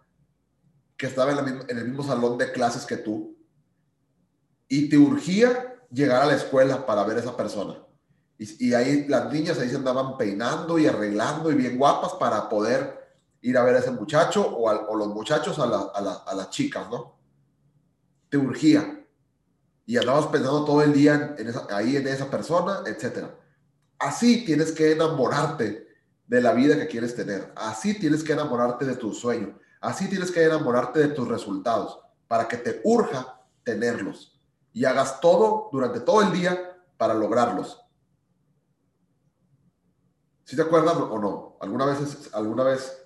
[0.97, 3.37] que estaba en, el mismo salón de clases que tú
[4.67, 7.81] y te urgía llegar a la escuela para ver a esa persona.
[8.37, 13.01] Y, ahí las niñas ahí se andaban peinando y arreglando y bien guapas para poder
[13.41, 17.15] ir a ver a ese muchacho o, los muchachos a, las chicas, ¿no?
[18.29, 19.05] Te urgía.
[19.85, 21.35] Y andabas pensando todo el día
[21.71, 23.27] ahí en esa persona, etc.
[23.99, 25.87] Así tienes que enamorarte
[26.25, 27.53] de la vida que quieres tener.
[27.55, 29.59] Así tienes que enamorarte de tu sueño.
[29.79, 34.39] Así tienes que enamorarte de tus resultados para que te urja tenerlos
[34.73, 37.82] y hagas todo durante todo el día para lograrlos.
[40.43, 41.57] ¿Sí te acuerdan o no?
[41.61, 43.05] ¿Alguna vez, alguna vez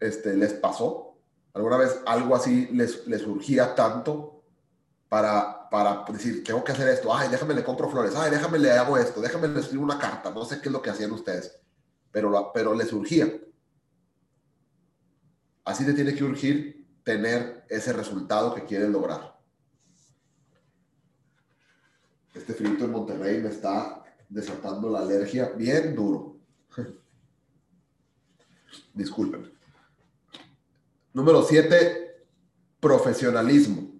[0.00, 1.16] este, les pasó?
[1.54, 4.44] ¿Alguna vez algo así les, les surgía tanto
[5.08, 7.14] para, para decir, tengo que hacer esto?
[7.14, 8.14] Ay, déjame le compro flores.
[8.14, 9.20] Ay, déjame le hago esto.
[9.20, 10.30] Déjame le escribo una carta.
[10.30, 11.58] No sé qué es lo que hacían ustedes,
[12.10, 13.32] pero, pero les surgía.
[15.64, 19.38] Así te tiene que urgir tener ese resultado que quieres lograr.
[22.34, 26.31] Este frito en Monterrey me está desatando la alergia bien duro.
[28.94, 29.52] Disculpen.
[31.12, 32.26] Número 7,
[32.80, 33.92] profesionalismo.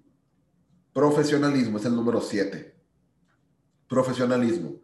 [0.92, 2.74] Profesionalismo es el número 7.
[3.88, 4.74] Profesionalismo.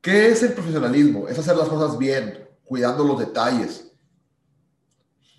[0.00, 1.28] ¿Qué es el profesionalismo?
[1.28, 3.92] Es hacer las cosas bien, cuidando los detalles,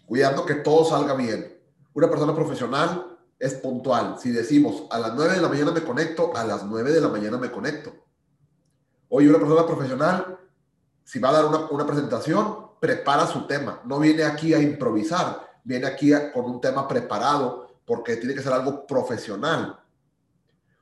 [0.05, 1.57] cuidando que todo salga bien.
[1.93, 4.17] Una persona profesional es puntual.
[4.19, 7.07] Si decimos a las 9 de la mañana me conecto, a las 9 de la
[7.07, 7.93] mañana me conecto.
[9.07, 10.38] Hoy una persona profesional,
[11.09, 13.81] si va a dar una, presentación, prepara su tema.
[13.83, 18.53] No viene aquí a improvisar, viene aquí con un tema preparado porque tiene que ser
[18.53, 19.79] algo profesional.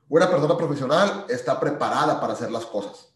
[0.06, 3.10] Una persona profesional está preparada para hacer las cosas.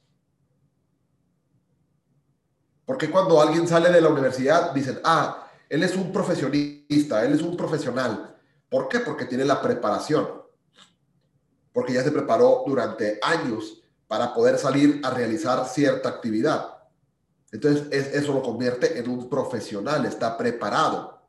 [2.87, 7.42] Porque cuando alguien sale de la universidad, dicen, ah, él es un profesionista, él es
[7.42, 8.38] un profesional.
[8.70, 9.01] ¿Por qué?
[9.01, 10.27] Porque tiene la preparación.
[11.75, 16.72] Porque ya se preparó durante años para poder salir a realizar cierta actividad.
[17.53, 21.23] Entonces, eso lo convierte en un profesional, está preparado.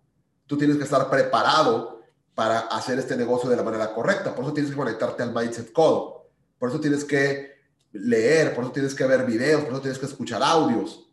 [0.48, 2.02] Tú tienes que estar preparado
[2.34, 4.34] para hacer este negocio de la manera correcta.
[4.34, 6.24] Por eso tienes que conectarte al Mindset Code.
[6.58, 7.52] Por eso tienes que
[7.92, 11.06] leer, por eso tienes que ver videos, por eso tienes que escuchar audios.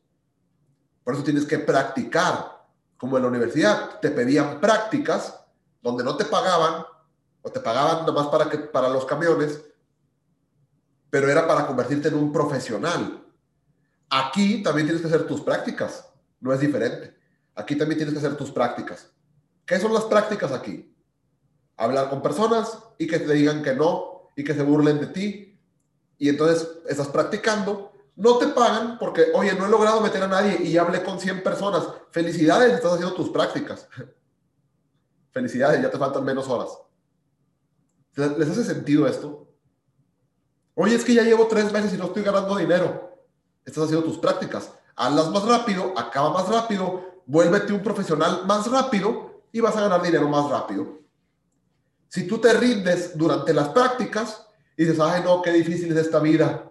[1.05, 2.61] Por eso tienes que practicar
[2.97, 5.41] como en la universidad, te pedían prácticas
[5.83, 6.85] donde no te pagaban,
[7.43, 9.61] o te pagaban nomás para, que, para los camiones,
[11.09, 13.25] pero era para convertirte en un profesional.
[14.11, 16.09] Aquí también tienes que hacer tus prácticas,
[16.41, 17.17] no es diferente.
[17.55, 19.11] Aquí también tienes que hacer tus prácticas.
[19.65, 20.93] ¿Qué son las prácticas aquí?
[21.77, 25.59] Hablar con personas y que te digan que no y que se burlen de ti.
[26.19, 30.63] Y entonces estás practicando no te pagan porque, oye, no he logrado meter a nadie
[30.63, 31.89] y hablé con 100 personas.
[32.11, 33.89] Felicidades, estás haciendo tus prácticas.
[35.33, 36.69] Felicidades, ya te faltan menos horas.
[38.15, 39.49] ¿Les hace sentido esto?
[40.75, 43.10] Oye, es que ya llevo tres meses y no estoy ganando dinero.
[43.65, 44.73] Estás haciendo tus prácticas.
[44.97, 50.03] Hazlas más rápido, acaba más rápido, vuélvete un profesional más rápido y vas a ganar
[50.03, 51.01] dinero más rápido.
[52.09, 56.19] Si tú te rindes durante las prácticas y dices, ay, no, qué difícil es esta
[56.19, 56.71] vida,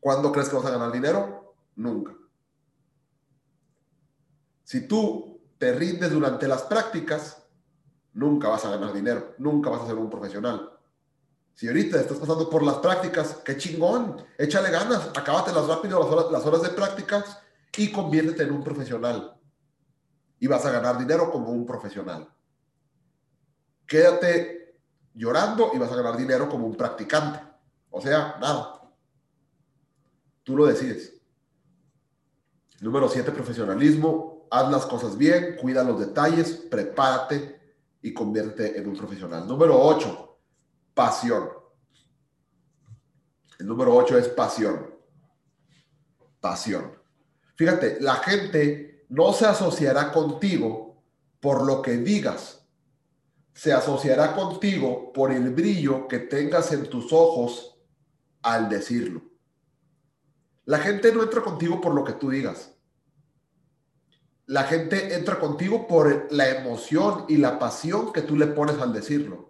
[0.00, 1.54] ¿Cuándo crees que vas a ganar dinero?
[1.76, 2.14] Nunca.
[4.64, 7.46] Si tú te rindes durante las prácticas,
[8.14, 10.78] nunca vas a ganar dinero, nunca vas a ser un profesional.
[11.60, 16.32] Si ahorita estás pasando por las prácticas, qué chingón, échale ganas, acábatelas rápido las horas,
[16.32, 17.38] las horas de prácticas
[17.76, 19.38] y conviértete en un profesional.
[20.38, 22.26] Y vas a ganar dinero como un profesional.
[23.86, 24.80] Quédate
[25.12, 27.40] llorando y vas a ganar dinero como un practicante.
[27.90, 28.80] O sea, nada.
[30.42, 31.12] Tú lo decides.
[32.80, 34.48] Número 7, profesionalismo.
[34.50, 37.60] Haz las cosas bien, cuida los detalles, prepárate
[38.00, 39.46] y convierte en un profesional.
[39.46, 40.29] Número 8,
[41.00, 41.48] pasión.
[43.58, 44.94] El número 8 es pasión.
[46.40, 46.92] Pasión.
[47.54, 51.02] Fíjate, la gente no se asociará contigo
[51.40, 52.66] por lo que digas.
[53.54, 57.80] Se asociará contigo por el brillo que tengas en tus ojos
[58.42, 59.22] al decirlo.
[60.66, 62.74] La gente no entra contigo por lo que tú digas.
[64.44, 68.92] La gente entra contigo por la emoción y la pasión que tú le pones al
[68.92, 69.49] decirlo.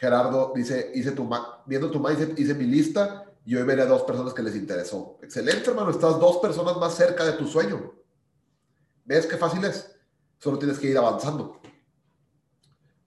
[0.00, 1.28] Gerardo dice, hice tu,
[1.66, 5.18] viendo tu mindset, hice mi lista y hoy veré a dos personas que les interesó.
[5.20, 7.92] Excelente, hermano, estás dos personas más cerca de tu sueño.
[9.04, 9.94] ¿Ves qué fácil es?
[10.38, 11.60] Solo tienes que ir avanzando.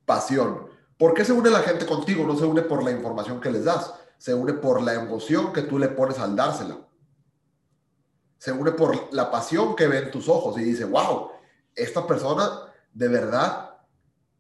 [0.05, 0.67] Pasión.
[0.95, 2.25] ¿Por qué se une la gente contigo?
[2.25, 5.63] No se une por la información que les das, se une por la emoción que
[5.63, 6.77] tú le pones al dársela.
[8.37, 11.31] Se une por la pasión que ve en tus ojos y dice, wow,
[11.73, 13.72] esta persona de verdad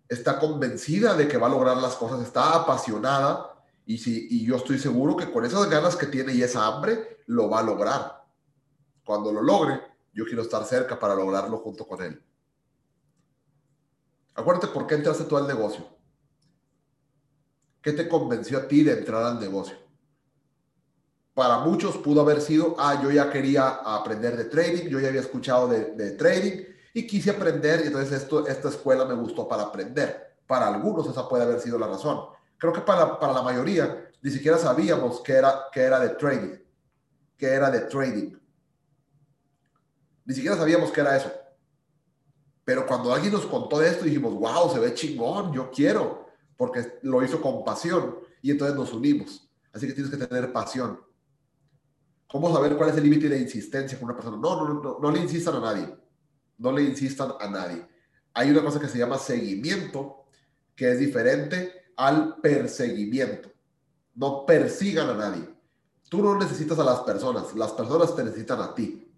[0.07, 3.53] está convencida de que va a lograr las cosas, está apasionada
[3.85, 7.21] y, si, y yo estoy seguro que con esas ganas que tiene y esa hambre,
[7.27, 8.25] lo va a lograr.
[9.05, 9.81] Cuando lo logre,
[10.13, 12.23] yo quiero estar cerca para lograrlo junto con él.
[14.35, 15.85] Acuérdate por qué entraste tú al negocio.
[17.81, 19.75] ¿Qué te convenció a ti de entrar al negocio?
[21.33, 25.21] Para muchos pudo haber sido, ah, yo ya quería aprender de trading, yo ya había
[25.21, 29.63] escuchado de, de trading y quise aprender y entonces esto, esta escuela me gustó para
[29.63, 30.37] aprender.
[30.45, 32.27] Para algunos esa puede haber sido la razón.
[32.57, 36.57] Creo que para, para la mayoría ni siquiera sabíamos que era, que era de trading,
[37.35, 38.37] que era de trading.
[40.25, 41.31] Ni siquiera sabíamos que era eso.
[42.63, 47.21] Pero cuando alguien nos contó esto, dijimos, wow, se ve chingón, yo quiero, porque lo
[47.21, 49.49] hizo con pasión y entonces nos unimos.
[49.73, 51.01] Así que tienes que tener pasión.
[52.27, 54.37] ¿Cómo saber cuál es el límite de insistencia con una persona?
[54.37, 56.02] No, no, no, no le insistan a nadie.
[56.63, 57.85] No le insistan a nadie.
[58.33, 60.23] Hay una cosa que se llama seguimiento,
[60.73, 63.51] que es diferente al perseguimiento.
[64.15, 65.45] No persigan a nadie.
[66.07, 69.13] Tú no necesitas a las personas, las personas te necesitan a ti.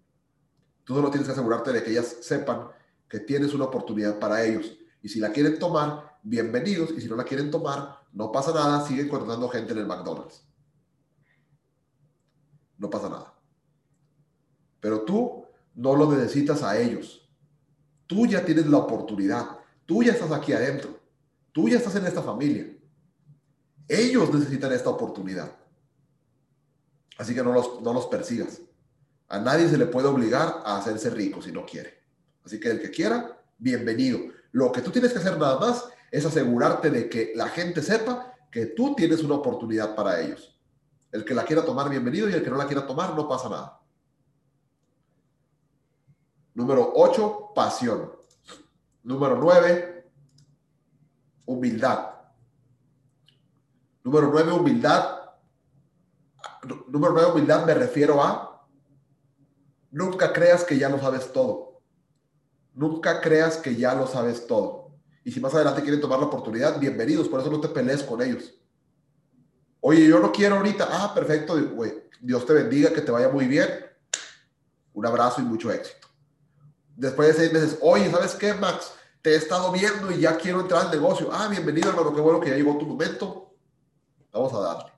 [0.82, 2.66] Tú solo tienes que asegurarte de que ellas sepan
[3.08, 4.76] que tienes una oportunidad para ellos.
[5.00, 6.90] Y si la quieren tomar, bienvenidos.
[6.96, 10.44] Y si no la quieren tomar, no pasa nada, siguen contratando gente en el McDonald's.
[12.76, 13.38] No pasa nada.
[14.80, 17.22] Pero tú no lo necesitas a ellos.
[18.06, 19.58] Tú ya tienes la oportunidad.
[19.84, 20.98] Tú ya estás aquí adentro.
[21.52, 22.70] Tú ya estás en esta familia.
[23.88, 25.56] Ellos necesitan esta oportunidad.
[27.18, 28.60] Así que no los, no los persigas.
[29.28, 31.94] A nadie se le puede obligar a hacerse rico si no quiere.
[32.44, 34.20] Así que el que quiera, bienvenido.
[34.52, 38.34] Lo que tú tienes que hacer nada más es asegurarte de que la gente sepa
[38.50, 40.56] que tú tienes una oportunidad para ellos.
[41.10, 43.48] El que la quiera tomar, bienvenido, y el que no la quiera tomar, no pasa
[43.48, 43.80] nada.
[46.56, 48.12] Número 8, pasión.
[49.02, 50.10] Número 9,
[51.44, 52.14] humildad.
[54.02, 55.20] Número 9, humildad.
[56.88, 58.66] Número 9, humildad me refiero a
[59.90, 61.82] Nunca creas que ya lo sabes todo.
[62.72, 64.96] Nunca creas que ya lo sabes todo.
[65.24, 67.28] Y si más adelante quieren tomar la oportunidad, bienvenidos.
[67.28, 68.54] Por eso no te pelees con ellos.
[69.80, 70.88] Oye, yo no quiero ahorita.
[70.90, 71.54] Ah, perfecto.
[72.22, 73.68] Dios te bendiga, que te vaya muy bien.
[74.94, 76.05] Un abrazo y mucho éxito.
[76.96, 78.92] Después de seis meses, oye, ¿sabes qué, Max?
[79.20, 81.28] Te he estado viendo y ya quiero entrar al negocio.
[81.30, 82.14] Ah, bienvenido, hermano.
[82.14, 83.54] Qué bueno que ya llegó tu momento.
[84.32, 84.92] Vamos a darle.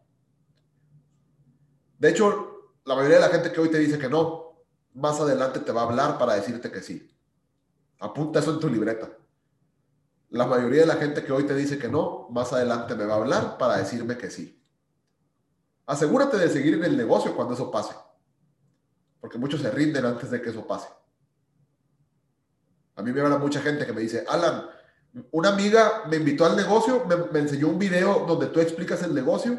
[1.99, 4.63] De hecho, la mayoría de la gente que hoy te dice que no,
[4.95, 7.11] más adelante te va a hablar para decirte que sí.
[7.99, 9.11] Apunta eso en tu libreta.
[10.31, 13.15] La mayoría de la gente que hoy te dice que no, más adelante me va
[13.15, 14.63] a hablar para decirme que sí.
[15.87, 17.95] Asegúrate de seguir en el negocio cuando eso pase.
[19.21, 20.89] Porque muchos se rinden antes de que eso pase.
[22.99, 24.69] A mí me habla mucha gente que me dice, Alan,
[25.31, 29.57] una amiga me invitó al negocio, me, enseñó un video donde tú explicas el negocio,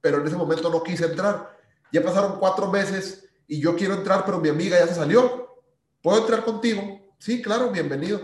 [0.00, 1.56] pero en ese momento no quise entrar.
[1.92, 5.62] Ya pasaron cuatro meses y yo quiero entrar, pero mi amiga ya se salió.
[6.02, 6.82] ¿Puedo entrar contigo?
[7.20, 8.20] Sí, claro, bienvenido.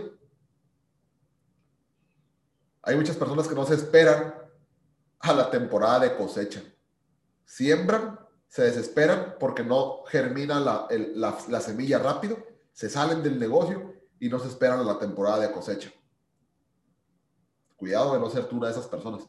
[2.81, 4.35] Hay muchas personas que no se esperan
[5.19, 6.61] a la temporada de cosecha.
[7.45, 8.19] Siembran,
[8.49, 10.87] se desesperan porque no germina la,
[11.47, 12.37] la, semilla rápido,
[12.75, 15.89] se salen del negocio y no se esperan a la temporada de cosecha.
[17.77, 19.21] Cuidado de no ser tú una de esas personas.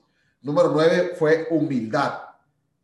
[0.42, 2.22] Número nueve fue humildad.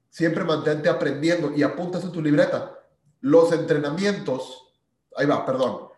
[0.09, 2.79] Siempre mantente aprendiendo y apuntas en tu libreta
[3.21, 4.73] los entrenamientos,
[5.17, 5.89] ahí va, perdón,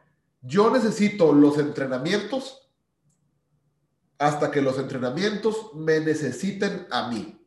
[0.41, 2.71] yo necesito los entrenamientos
[4.19, 7.39] hasta que los entrenamientos me necesiten a mí.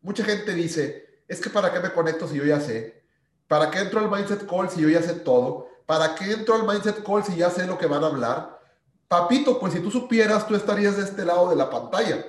[0.00, 3.02] Mucha gente dice, es que para qué me conecto si yo ya sé,
[3.48, 6.66] para qué entro al Mindset Call si yo ya sé todo, para qué entro al
[6.66, 8.60] Mindset Call si ya sé lo que van a hablar.
[9.08, 12.24] Papito, pues si tú supieras, tú estarías de este lado de la pantalla.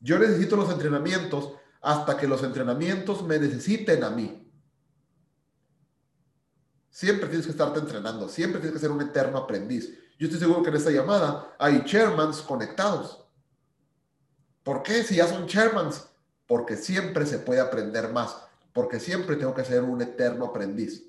[0.00, 4.42] Yo necesito los entrenamientos hasta que los entrenamientos me necesiten a mí.
[6.90, 9.90] Siempre tienes que estarte entrenando, siempre tienes que ser un eterno aprendiz.
[10.18, 13.26] Yo estoy seguro que en esta llamada hay chairmans conectados.
[14.62, 15.02] ¿Por qué?
[15.02, 16.08] Si ya son chairmans.
[16.46, 18.36] Porque siempre se puede aprender más.
[18.76, 21.08] Porque siempre tengo que ser un eterno aprendiz.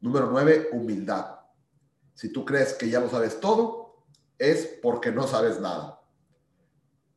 [0.00, 1.40] Número nueve, humildad.
[2.14, 4.06] Si tú crees que ya lo sabes todo,
[4.38, 6.00] es porque no sabes nada.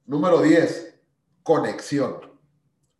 [0.05, 0.87] Número diez,
[1.47, 2.29] Conexión.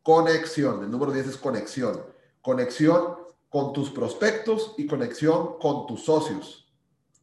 [0.01, 0.81] Conexión.
[0.81, 2.01] El número 10 es conexión.
[2.41, 3.17] Conexión
[3.49, 6.71] con tus prospectos y conexión con tus socios.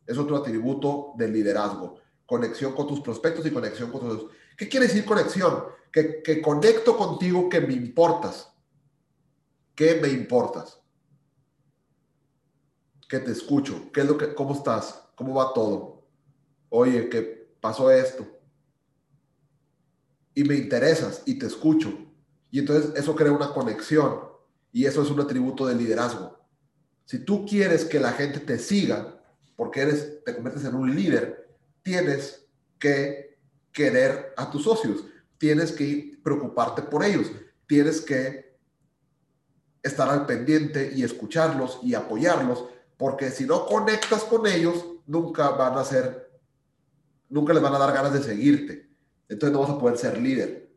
[0.07, 1.97] Es otro atributo del liderazgo.
[2.27, 4.33] Conexión con tus prospectos y conexión con tus socios.
[4.57, 5.65] ¿Qué quiere decir conexión?
[5.93, 8.53] Que, que conecto contigo, que me importas.
[9.75, 10.81] ¿Qué me importas?
[13.09, 13.91] Que te escucho.
[13.93, 15.09] ¿Qué es lo que, cómo estás?
[15.15, 16.07] ¿Cómo va todo?
[16.69, 18.27] Oye, ¿qué pasó esto?
[20.35, 21.93] Y me interesas y te escucho.
[22.51, 24.21] Y entonces eso crea una conexión.
[24.73, 26.39] Y eso es un atributo de liderazgo.
[27.05, 29.23] Si tú quieres que la gente te siga,
[29.57, 32.47] porque eres, te conviertes en un líder, tienes
[32.79, 33.24] que
[33.75, 35.05] querer a tus socios,
[35.37, 37.31] tienes que preocuparte por ellos,
[37.67, 38.57] tienes que
[39.83, 42.65] estar al pendiente y escucharlos y apoyarlos,
[42.97, 46.31] porque si no conectas con ellos, nunca van a ser,
[47.29, 48.89] nunca les van a dar ganas de seguirte.
[49.29, 50.71] Entonces no vas a poder ser líder.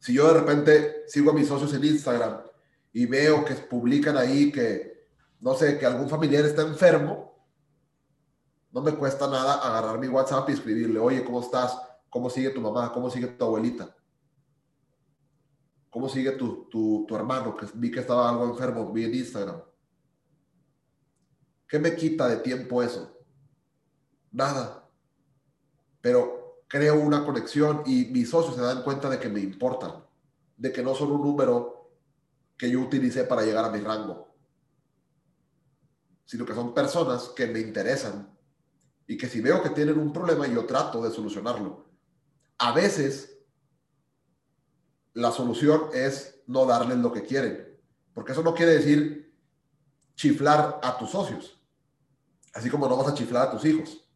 [0.00, 2.40] Si yo de repente sigo a mis socios en Instagram
[2.92, 5.06] y veo que publican ahí que,
[5.40, 7.29] no sé, que algún familiar está enfermo,
[8.72, 11.76] no me cuesta nada agarrar mi WhatsApp y escribirle, oye, ¿cómo estás?
[12.08, 12.92] ¿Cómo sigue tu mamá?
[12.92, 13.96] ¿Cómo sigue tu abuelita?
[15.90, 17.56] ¿Cómo sigue tu, tu, tu hermano?
[17.56, 19.60] Que vi que estaba algo enfermo, vi en Instagram.
[21.66, 23.16] ¿Qué me quita de tiempo eso?
[24.30, 24.88] Nada.
[26.00, 30.04] Pero creo una conexión y mis socios se dan cuenta de que me importan,
[30.56, 31.90] de que no son un número
[32.56, 34.32] que yo utilicé para llegar a mi rango,
[36.24, 38.38] sino que son personas que me interesan
[39.10, 41.84] y que si veo que tienen un problema, yo trato de solucionarlo.
[42.58, 43.40] A veces
[45.14, 47.76] la solución es no darles lo que quieren,
[48.14, 49.34] porque eso no quiere decir
[50.14, 51.60] chiflar a tus socios,
[52.54, 54.08] así como no vas a chiflar a tus hijos.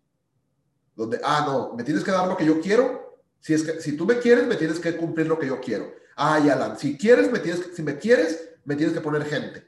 [0.94, 3.18] Donde, ah, no, me tienes que dar lo que yo quiero.
[3.40, 5.92] Si, es que, si tú me quieres, me tienes que cumplir lo que yo quiero.
[6.14, 9.66] Ah, y Alan, si quieres, me tienes, si me quieres, me tienes que poner gente.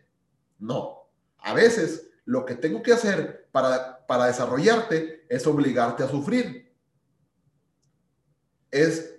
[0.61, 1.11] No.
[1.39, 6.77] A veces lo que tengo que hacer para, para desarrollarte es obligarte a sufrir.
[8.71, 9.17] Es,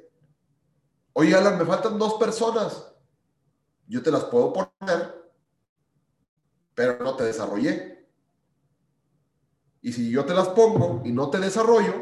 [1.13, 2.93] oye Alan, me faltan dos personas.
[3.87, 5.31] Yo te las puedo poner,
[6.75, 8.07] pero no te desarrollé.
[9.81, 11.93] Y si yo te las pongo y no te desarrollo,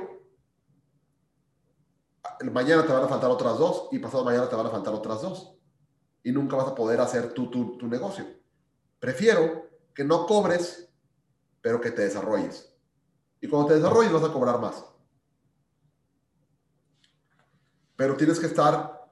[2.51, 5.21] mañana te van a faltar otras dos y pasado mañana te van a faltar otras
[5.21, 5.55] dos.
[6.23, 8.25] Y nunca vas a poder hacer tu, tu, tu negocio.
[8.99, 10.84] Prefiero que no cobres,
[11.65, 12.71] pero que te desarrolles.
[13.41, 14.85] Y cuando te desarrolles vas a cobrar más.
[17.95, 19.09] Pero tienes que estar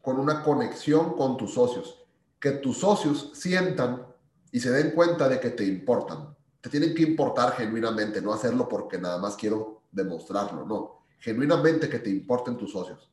[0.00, 2.06] con una conexión con tus socios.
[2.38, 4.06] Que tus socios sientan
[4.52, 8.68] y se den cuenta de que te importan te tienen que importar genuinamente, no hacerlo
[8.68, 11.04] porque nada más quiero demostrarlo, no.
[11.18, 13.10] Genuinamente que te importen tus socios.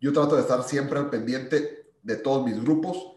[0.00, 3.16] Yo trato de estar siempre al pendiente de todos mis grupos,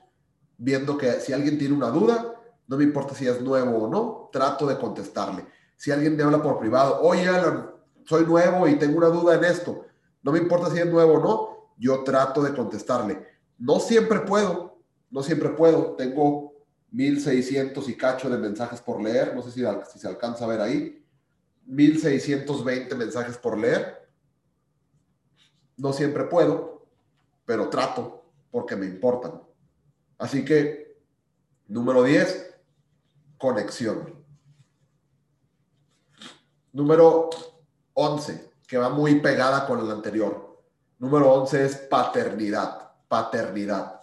[0.58, 2.35] viendo que si alguien tiene una duda,
[2.68, 5.46] no me importa si es nuevo o no, trato de contestarle.
[5.76, 7.72] Si alguien me habla por privado, oye, Alan,
[8.06, 9.86] soy nuevo y tengo una duda en esto,
[10.24, 13.28] no me importa si es nuevo o no, yo trato de contestarle.
[13.58, 14.80] No siempre puedo,
[15.12, 16.54] no siempre puedo, tengo
[16.92, 20.62] 1600 y cacho de mensajes por leer, no sé si, si se alcanza a ver
[20.62, 21.06] ahí,
[21.66, 24.08] 1620 mensajes por leer.
[25.78, 26.88] No siempre puedo,
[27.46, 29.42] pero trato porque me importan.
[30.18, 30.98] Así que,
[31.68, 32.45] número 10,
[33.46, 34.12] conexión.
[36.74, 37.30] Número
[37.94, 40.64] 11, que va muy pegada con el anterior.
[40.98, 44.02] Número 11 es paternidad, paternidad.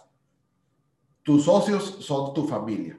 [1.23, 2.97] Tus socios son tu familia.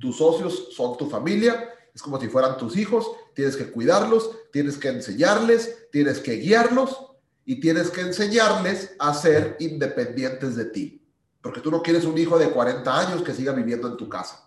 [0.00, 1.72] Tus socios son tu familia.
[1.94, 3.08] Es como si fueran tus hijos.
[3.32, 7.12] Tienes que cuidarlos, tienes que enseñarles, tienes que guiarlos
[7.44, 11.08] y tienes que enseñarles a ser independientes de ti.
[11.40, 14.46] Porque tú no quieres un hijo de 40 años que siga viviendo en tu casa.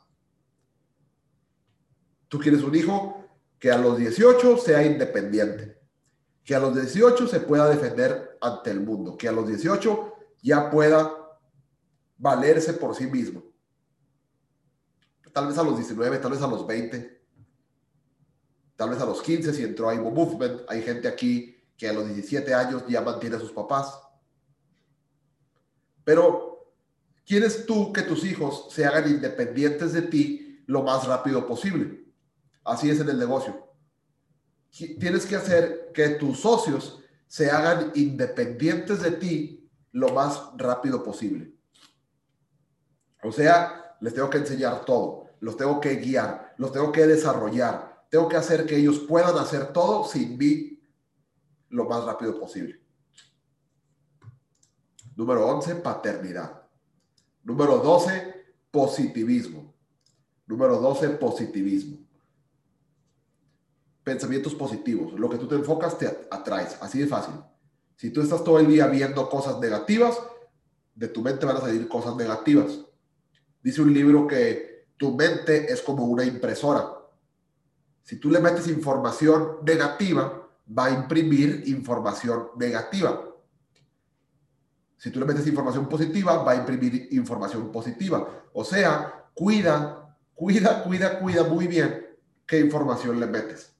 [2.29, 3.25] Tú quieres un hijo
[3.57, 5.81] que a los 18 sea independiente,
[6.45, 10.69] que a los 18 se pueda defender ante el mundo, que a los 18 ya
[10.69, 11.11] pueda
[12.17, 13.43] valerse por sí mismo.
[15.33, 17.21] Tal vez a los 19, tal vez a los 20,
[18.75, 20.61] tal vez a los 15 si entró a Ivo Movement.
[20.69, 23.99] Hay gente aquí que a los 17 años ya mantiene a sus papás.
[26.03, 26.73] Pero,
[27.25, 32.08] ¿quieres tú que tus hijos se hagan independientes de ti lo más rápido posible?
[32.63, 33.67] Así es en el negocio.
[34.71, 41.53] Tienes que hacer que tus socios se hagan independientes de ti lo más rápido posible.
[43.23, 48.05] O sea, les tengo que enseñar todo, los tengo que guiar, los tengo que desarrollar,
[48.09, 50.81] tengo que hacer que ellos puedan hacer todo sin mí
[51.69, 52.81] lo más rápido posible.
[55.15, 56.63] Número 11, paternidad.
[57.43, 59.75] Número 12, positivismo.
[60.47, 61.98] Número 12, positivismo.
[64.09, 65.13] Pensamientos positivos.
[65.19, 66.79] Lo que tú te enfocas te atraes.
[66.81, 67.35] Así de fácil.
[67.95, 70.17] Si tú estás todo el día viendo cosas negativas,
[70.95, 72.79] de tu mente van a salir cosas negativas.
[73.61, 76.91] Dice un libro que tu mente es como una impresora.
[78.01, 83.27] Si tú le metes información negativa, va a imprimir información negativa.
[84.97, 88.27] Si tú le metes información positiva, va a imprimir información positiva.
[88.53, 92.07] O sea, cuida, cuida, cuida, cuida muy bien
[92.47, 93.78] qué información le metes.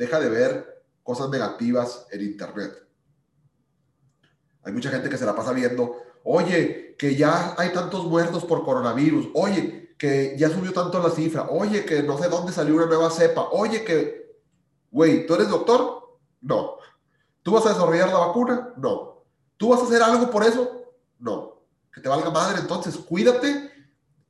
[0.00, 2.72] Deja de ver cosas negativas en Internet.
[4.62, 5.94] Hay mucha gente que se la pasa viendo,
[6.24, 11.48] oye, que ya hay tantos muertos por coronavirus, oye, que ya subió tanto la cifra,
[11.50, 14.40] oye, que no sé dónde salió una nueva cepa, oye, que,
[14.90, 16.18] güey, ¿tú eres doctor?
[16.40, 16.76] No.
[17.42, 18.72] ¿Tú vas a desarrollar la vacuna?
[18.78, 19.26] No.
[19.58, 20.94] ¿Tú vas a hacer algo por eso?
[21.18, 21.62] No.
[21.92, 23.70] Que te valga madre, entonces cuídate,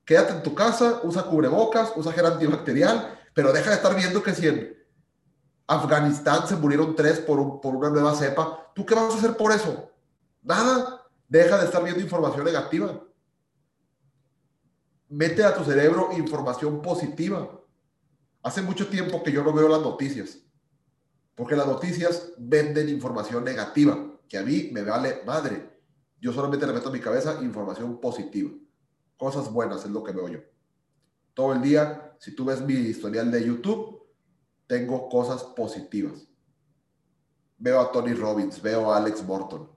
[0.04, 4.34] quédate en tu casa, usa cubrebocas, usa gel antibacterial, pero deja de estar viendo que
[4.34, 4.79] si en
[5.70, 9.52] Afganistán se murieron tres por, por una nueva cepa, ¿tú qué vas a hacer por
[9.52, 9.88] eso?
[10.42, 11.06] Nada.
[11.28, 13.00] Deja de estar viendo información negativa.
[15.08, 17.48] Mete a tu cerebro información positiva.
[18.42, 20.38] Hace mucho tiempo que yo no veo las noticias.
[21.36, 23.96] Porque las noticias venden información negativa,
[24.28, 25.70] que a mí me vale madre.
[26.20, 28.50] Yo solamente le meto a mi cabeza información positiva.
[29.16, 30.40] Cosas buenas es lo que veo yo.
[31.32, 33.99] Todo el día, si tú ves mi historial de YouTube,
[34.70, 36.28] tengo cosas positivas.
[37.58, 39.68] Veo a Tony Robbins, veo a Alex Morton,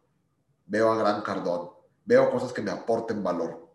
[0.67, 1.71] veo a Gran Cardón,
[2.05, 3.73] veo cosas que me aporten valor.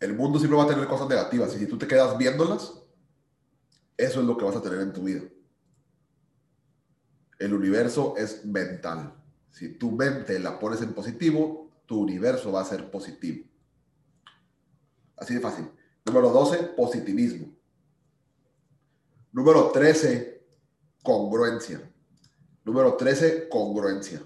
[0.00, 2.82] El mundo siempre va a tener cosas negativas y si tú te quedas viéndolas,
[3.96, 5.22] eso es lo que vas a tener en tu vida.
[7.38, 9.14] El universo es mental.
[9.48, 13.51] Si tu mente la pones en positivo, tu universo va a ser positivo.
[15.16, 15.70] Así de fácil.
[16.04, 17.54] Número 12, positivismo.
[19.32, 20.44] Número 13,
[21.02, 21.80] congruencia.
[22.64, 24.22] Número 13, congruencia.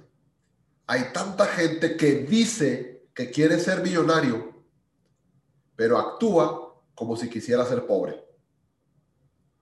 [0.86, 4.54] Hay tanta gente que dice que quiere ser millonario,
[5.74, 8.24] pero actúa como si quisiera ser pobre.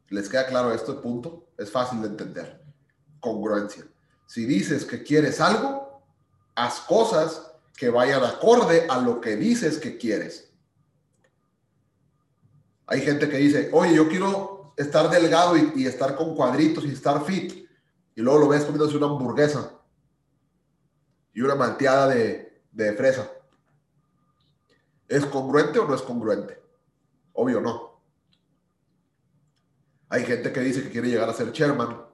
[0.09, 1.01] ¿Les queda claro esto?
[1.01, 1.49] Punto.
[1.59, 2.63] Es fácil de entender.
[3.21, 3.85] Congruencia.
[4.27, 6.03] Si dices que quieres algo,
[6.55, 10.53] haz cosas que vayan acorde a lo que dices que quieres.
[12.87, 17.25] Hay gente que dice, oye, yo quiero estar delgado y, estar con cuadritos y estar
[17.25, 17.67] fit.
[18.15, 19.73] Y luego lo ves comiéndose una hamburguesa
[21.33, 23.31] y una malteada de, de fresa.
[25.09, 26.63] ¿Es congruente o no es congruente?
[27.33, 28.01] Obvio no.
[30.09, 32.05] Hay gente que dice que quiere llegar a ser chairman,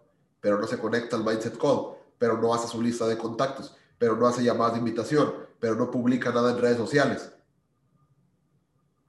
[0.40, 4.16] pero no se conecta al Mindset Code, pero no hace su lista de contactos, pero
[4.16, 7.30] no hace llamadas de invitación, pero no publica nada en redes sociales.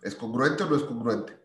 [0.02, 1.40] ¿Es congruente o no es congruente?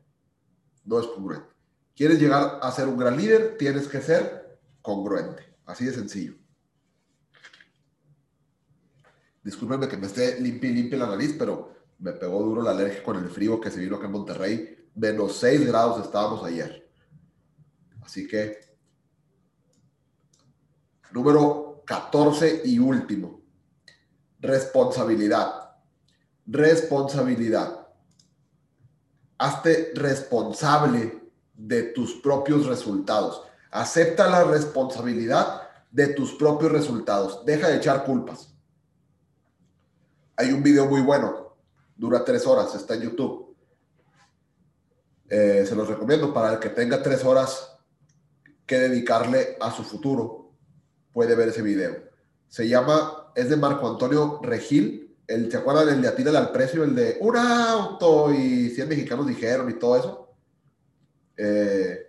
[0.87, 1.49] No es congruente.
[1.95, 3.57] ¿Quieres llegar a ser un gran líder?
[3.59, 5.43] Tienes que ser congruente.
[5.67, 6.35] Así de sencillo.
[9.43, 13.03] Discúlpenme que me esté limpia y limpia la nariz, pero me pegó duro la alergia
[13.03, 14.91] con el frío que se vino acá en Monterrey.
[14.95, 16.91] Menos 6 grados estábamos ayer.
[18.03, 18.59] Así que,
[21.13, 23.41] número 14 y último.
[24.41, 25.77] Responsabilidad.
[26.47, 27.86] Responsabilidad.
[29.39, 31.23] Hazte responsable
[31.55, 33.43] de tus propios resultados.
[33.71, 37.45] Acepta la responsabilidad de tus propios resultados.
[37.45, 38.55] Deja de echar culpas.
[40.37, 41.57] Hay un video muy bueno,
[41.97, 43.57] dura tres horas, está en YouTube.
[45.29, 47.79] Eh, se los recomiendo para el que tenga tres horas
[48.67, 50.53] que dedicarle a su futuro.
[51.13, 51.97] Puede ver ese video.
[52.49, 55.06] Se llama, es de Marco Antonio Regil.
[55.27, 56.85] El, ¿Se acuerdan del de Atírale al precio?
[56.85, 60.27] El de un auto y 100 mexicanos dijeron y todo eso
[61.37, 62.07] eh,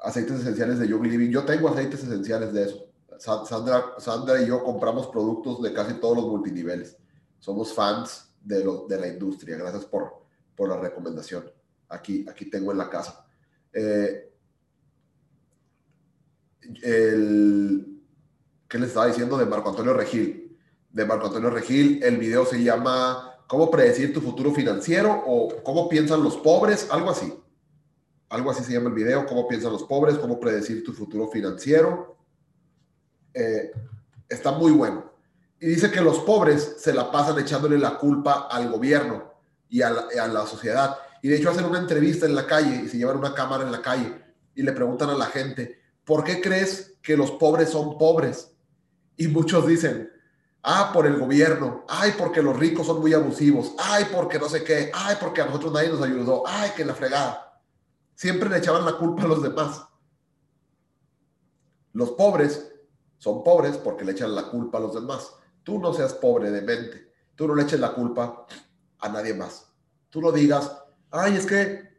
[0.00, 1.30] aceites esenciales de Yogi Living.
[1.30, 2.90] Yo tengo aceites esenciales de eso.
[3.18, 6.96] Sandra, Sandra y yo compramos productos de casi todos los multiniveles.
[7.38, 9.56] Somos fans de, lo, de la industria.
[9.56, 10.24] Gracias por,
[10.56, 11.50] por la recomendación.
[11.88, 13.26] Aquí, aquí tengo en la casa.
[13.72, 14.32] Eh,
[16.82, 18.02] el,
[18.68, 20.43] ¿Qué les estaba diciendo de Marco Antonio Regil?
[20.94, 25.24] De Marco Antonio Regil, el video se llama ¿Cómo predecir tu futuro financiero?
[25.26, 26.86] o ¿Cómo piensan los pobres?
[26.88, 27.34] Algo así.
[28.28, 32.16] Algo así se llama el video, cómo piensan los pobres, cómo predecir tu futuro financiero.
[33.34, 33.72] Eh,
[34.28, 35.10] está muy bueno.
[35.58, 39.32] Y dice que los pobres se la pasan echándole la culpa al gobierno
[39.68, 40.96] y a la, sociedad.
[41.22, 43.72] Y de hecho hacen una entrevista en la calle y se llevan una cámara en
[43.72, 44.14] la calle
[44.54, 48.52] y le preguntan a la gente, ¿por qué crees que los pobres son pobres?
[49.16, 50.13] Y muchos dicen,
[50.64, 54.64] ah, por el gobierno, ay, porque los ricos son muy abusivos, ay, porque no sé
[54.64, 57.60] qué, ay, porque a nosotros nadie nos ayudó, ay, que la fregada.
[58.14, 59.84] Siempre le echaban la culpa a los demás.
[61.92, 62.72] Los pobres
[63.18, 65.32] son pobres porque le echan la culpa a los demás.
[65.62, 67.12] Tú no seas pobre de mente.
[67.34, 68.46] Tú no le eches la culpa
[69.00, 69.66] a nadie más.
[70.10, 70.76] Tú no digas,
[71.10, 71.94] ay, es que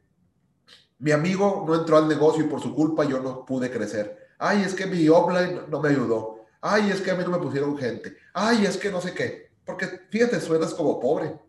[0.99, 4.29] mi amigo no entró al negocio y por su culpa yo no pude crecer.
[4.37, 6.34] Ay, es que mi offline no me ayudó.
[6.67, 8.17] Ay, es que a mí no me pusieron gente.
[8.33, 9.51] Ay, es que no sé qué.
[9.63, 11.39] Porque fíjate, suenas como pobre.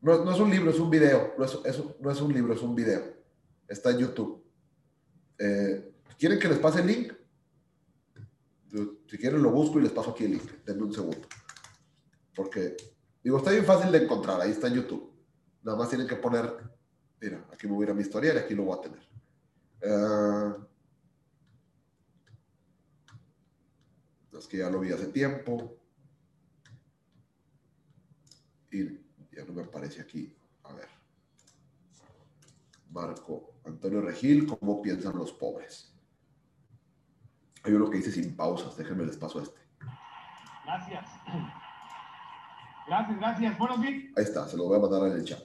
[0.00, 1.32] No, es un libro, es un video.
[1.38, 1.56] No es,
[2.00, 3.04] no es, un libro, es un video.
[3.68, 4.44] Está en YouTube.
[5.38, 7.12] Eh, ¿Quieren que les pase el link?
[9.06, 10.50] Si quieren lo busco y les paso aquí el link.
[10.66, 11.28] Denme un segundo.
[12.34, 12.76] Porque,
[13.22, 14.40] digo, está bien fácil de encontrar.
[14.40, 15.08] Ahí está en YouTube.
[15.62, 16.52] Nada más tienen que poner,
[17.20, 19.08] mira, aquí me voy a ir a mi historial y aquí lo voy a tener.
[19.84, 20.71] Uh,
[24.42, 25.78] es que ya lo vi hace tiempo.
[28.70, 28.84] Y
[29.34, 30.34] ya no me aparece aquí.
[30.64, 30.88] A ver.
[32.90, 35.94] Marco Antonio Regil, ¿cómo piensan los pobres?
[37.62, 39.60] Hay uno que dice sin pausas, déjenme les paso a este.
[40.64, 41.06] Gracias.
[42.88, 43.58] Gracias, gracias.
[43.58, 44.12] Buenos días.
[44.16, 45.42] Ahí está, se lo voy a mandar en el chat.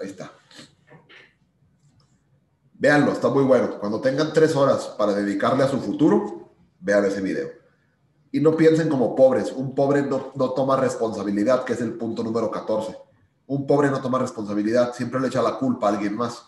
[0.00, 0.32] Ahí está.
[2.72, 3.78] Véanlo, está muy bueno.
[3.78, 6.41] Cuando tengan tres horas para dedicarle a su futuro,
[6.82, 7.48] vean ese video.
[8.30, 9.52] Y no piensen como pobres.
[9.52, 12.96] Un pobre no, no toma responsabilidad, que es el punto número 14.
[13.46, 16.42] Un pobre no toma responsabilidad, siempre le echa la culpa a alguien más.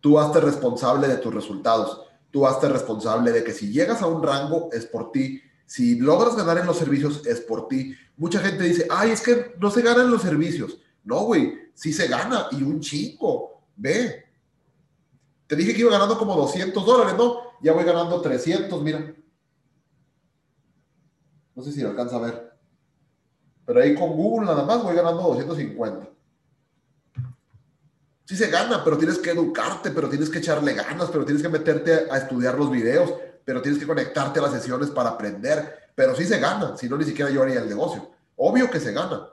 [0.00, 2.02] Tú hazte responsable de tus resultados.
[2.30, 5.40] Tú hazte responsable de que si llegas a un rango es por ti.
[5.66, 7.94] Si logras ganar en los servicios es por ti.
[8.16, 10.78] Mucha gente dice, ay, es que no se ganan los servicios.
[11.04, 13.62] No, güey, sí se gana y un chico.
[13.76, 14.24] Ve.
[15.46, 17.38] Te dije que iba ganando como 200 dólares, ¿no?
[17.62, 19.14] Ya voy ganando 300, mira.
[21.54, 22.54] No sé si alcanza a ver.
[23.66, 26.08] Pero ahí con Google nada más voy ganando 250.
[28.26, 31.48] Sí se gana, pero tienes que educarte, pero tienes que echarle ganas, pero tienes que
[31.48, 33.12] meterte a estudiar los videos,
[33.44, 35.90] pero tienes que conectarte a las sesiones para aprender.
[35.94, 38.10] Pero sí se gana, si no, ni siquiera yo haría el negocio.
[38.36, 39.28] Obvio que se gana.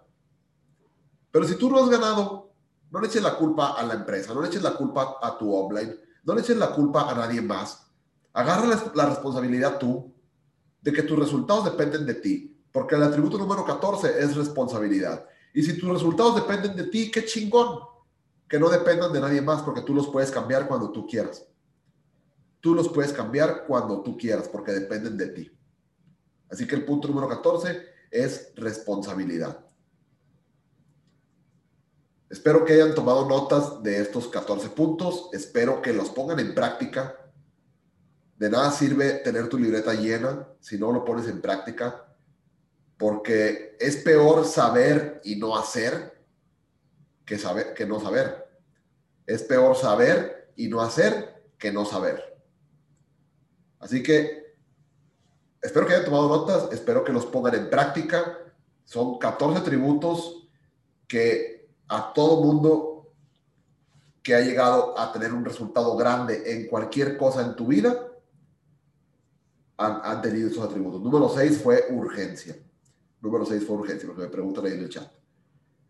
[1.31, 2.53] Pero si tú no has ganado,
[2.91, 5.53] no le eches la culpa a la empresa, no le eches la culpa a tu
[5.53, 7.87] online, no le eches la culpa a nadie más.
[8.33, 10.13] Agarra la responsabilidad tú
[10.81, 15.25] de que tus resultados dependen de ti, porque el atributo número 14 es responsabilidad.
[15.53, 17.79] Y si tus resultados dependen de ti, qué chingón,
[18.47, 21.45] que no dependan de nadie más, porque tú los puedes cambiar cuando tú quieras.
[22.59, 25.51] Tú los puedes cambiar cuando tú quieras, porque dependen de ti.
[26.49, 29.65] Así que el punto número 14 es responsabilidad.
[32.29, 35.29] Espero que hayan tomado notas de estos 14 puntos.
[35.33, 37.20] Espero que los pongan en práctica
[38.41, 42.07] de nada sirve tener tu libreta llena si no lo pones en práctica,
[42.97, 46.25] porque es peor saber y no hacer
[47.23, 48.49] que, saber, que no saber.
[49.27, 52.41] Es peor saber y no hacer que no saber.
[53.77, 54.55] Así que
[55.61, 58.39] espero que hayan tomado notas, espero que los pongan en práctica.
[58.85, 60.49] Son 14 tributos
[61.07, 63.13] que a todo mundo
[64.23, 68.07] que ha llegado a tener un resultado grande en cualquier cosa en tu vida,
[69.81, 71.01] han, tenido esos atributos.
[71.01, 72.55] Número 6 fue urgencia.
[73.21, 75.11] Número 6 fue urgencia, lo que me preguntan ahí en el chat.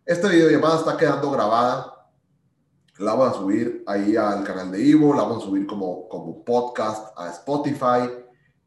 [0.06, 2.10] Esta videollamada está quedando grabada.
[2.98, 6.44] La vamos a subir ahí al canal de Ivo, la vamos a subir como, como
[6.44, 8.10] podcast a Spotify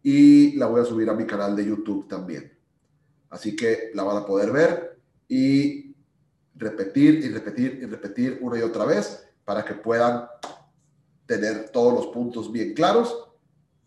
[0.03, 2.53] y la voy a subir a mi canal de YouTube también.
[3.31, 5.95] Así que la van a poder ver y
[6.55, 10.27] repetir y repetir y repetir una y otra vez para que puedan
[11.27, 13.29] tener todos los puntos bien claros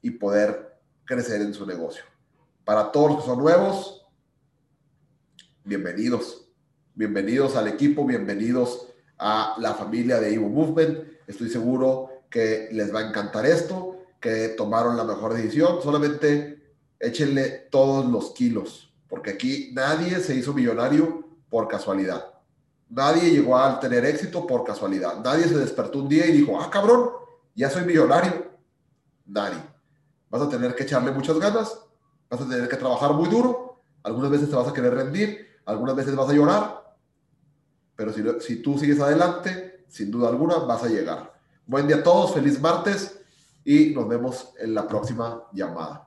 [0.02, 0.67] y poder
[1.08, 2.04] crecer en su negocio.
[2.66, 4.06] Para todos los que son nuevos,
[5.64, 6.50] bienvenidos.
[6.94, 8.88] Bienvenidos al equipo, bienvenidos
[9.18, 11.00] a la familia de Evo Movement.
[11.26, 15.82] Estoy seguro que les va a encantar esto, que tomaron la mejor decisión.
[15.82, 16.62] Solamente
[17.00, 22.34] échenle todos los kilos, porque aquí nadie se hizo millonario por casualidad.
[22.90, 25.22] Nadie llegó a tener éxito por casualidad.
[25.24, 27.12] Nadie se despertó un día y dijo, ah, cabrón,
[27.56, 28.52] ya soy millonario.
[29.26, 29.77] Nadie
[30.30, 31.80] vas a tener que echarle muchas ganas,
[32.30, 35.96] vas a tener que trabajar muy duro, algunas veces te vas a querer rendir, algunas
[35.96, 36.96] veces vas a llorar,
[37.96, 41.34] pero si, si tú sigues adelante, sin duda alguna vas a llegar.
[41.66, 43.20] Buen día a todos, feliz martes
[43.66, 46.07] y nos vemos en la próxima llamada.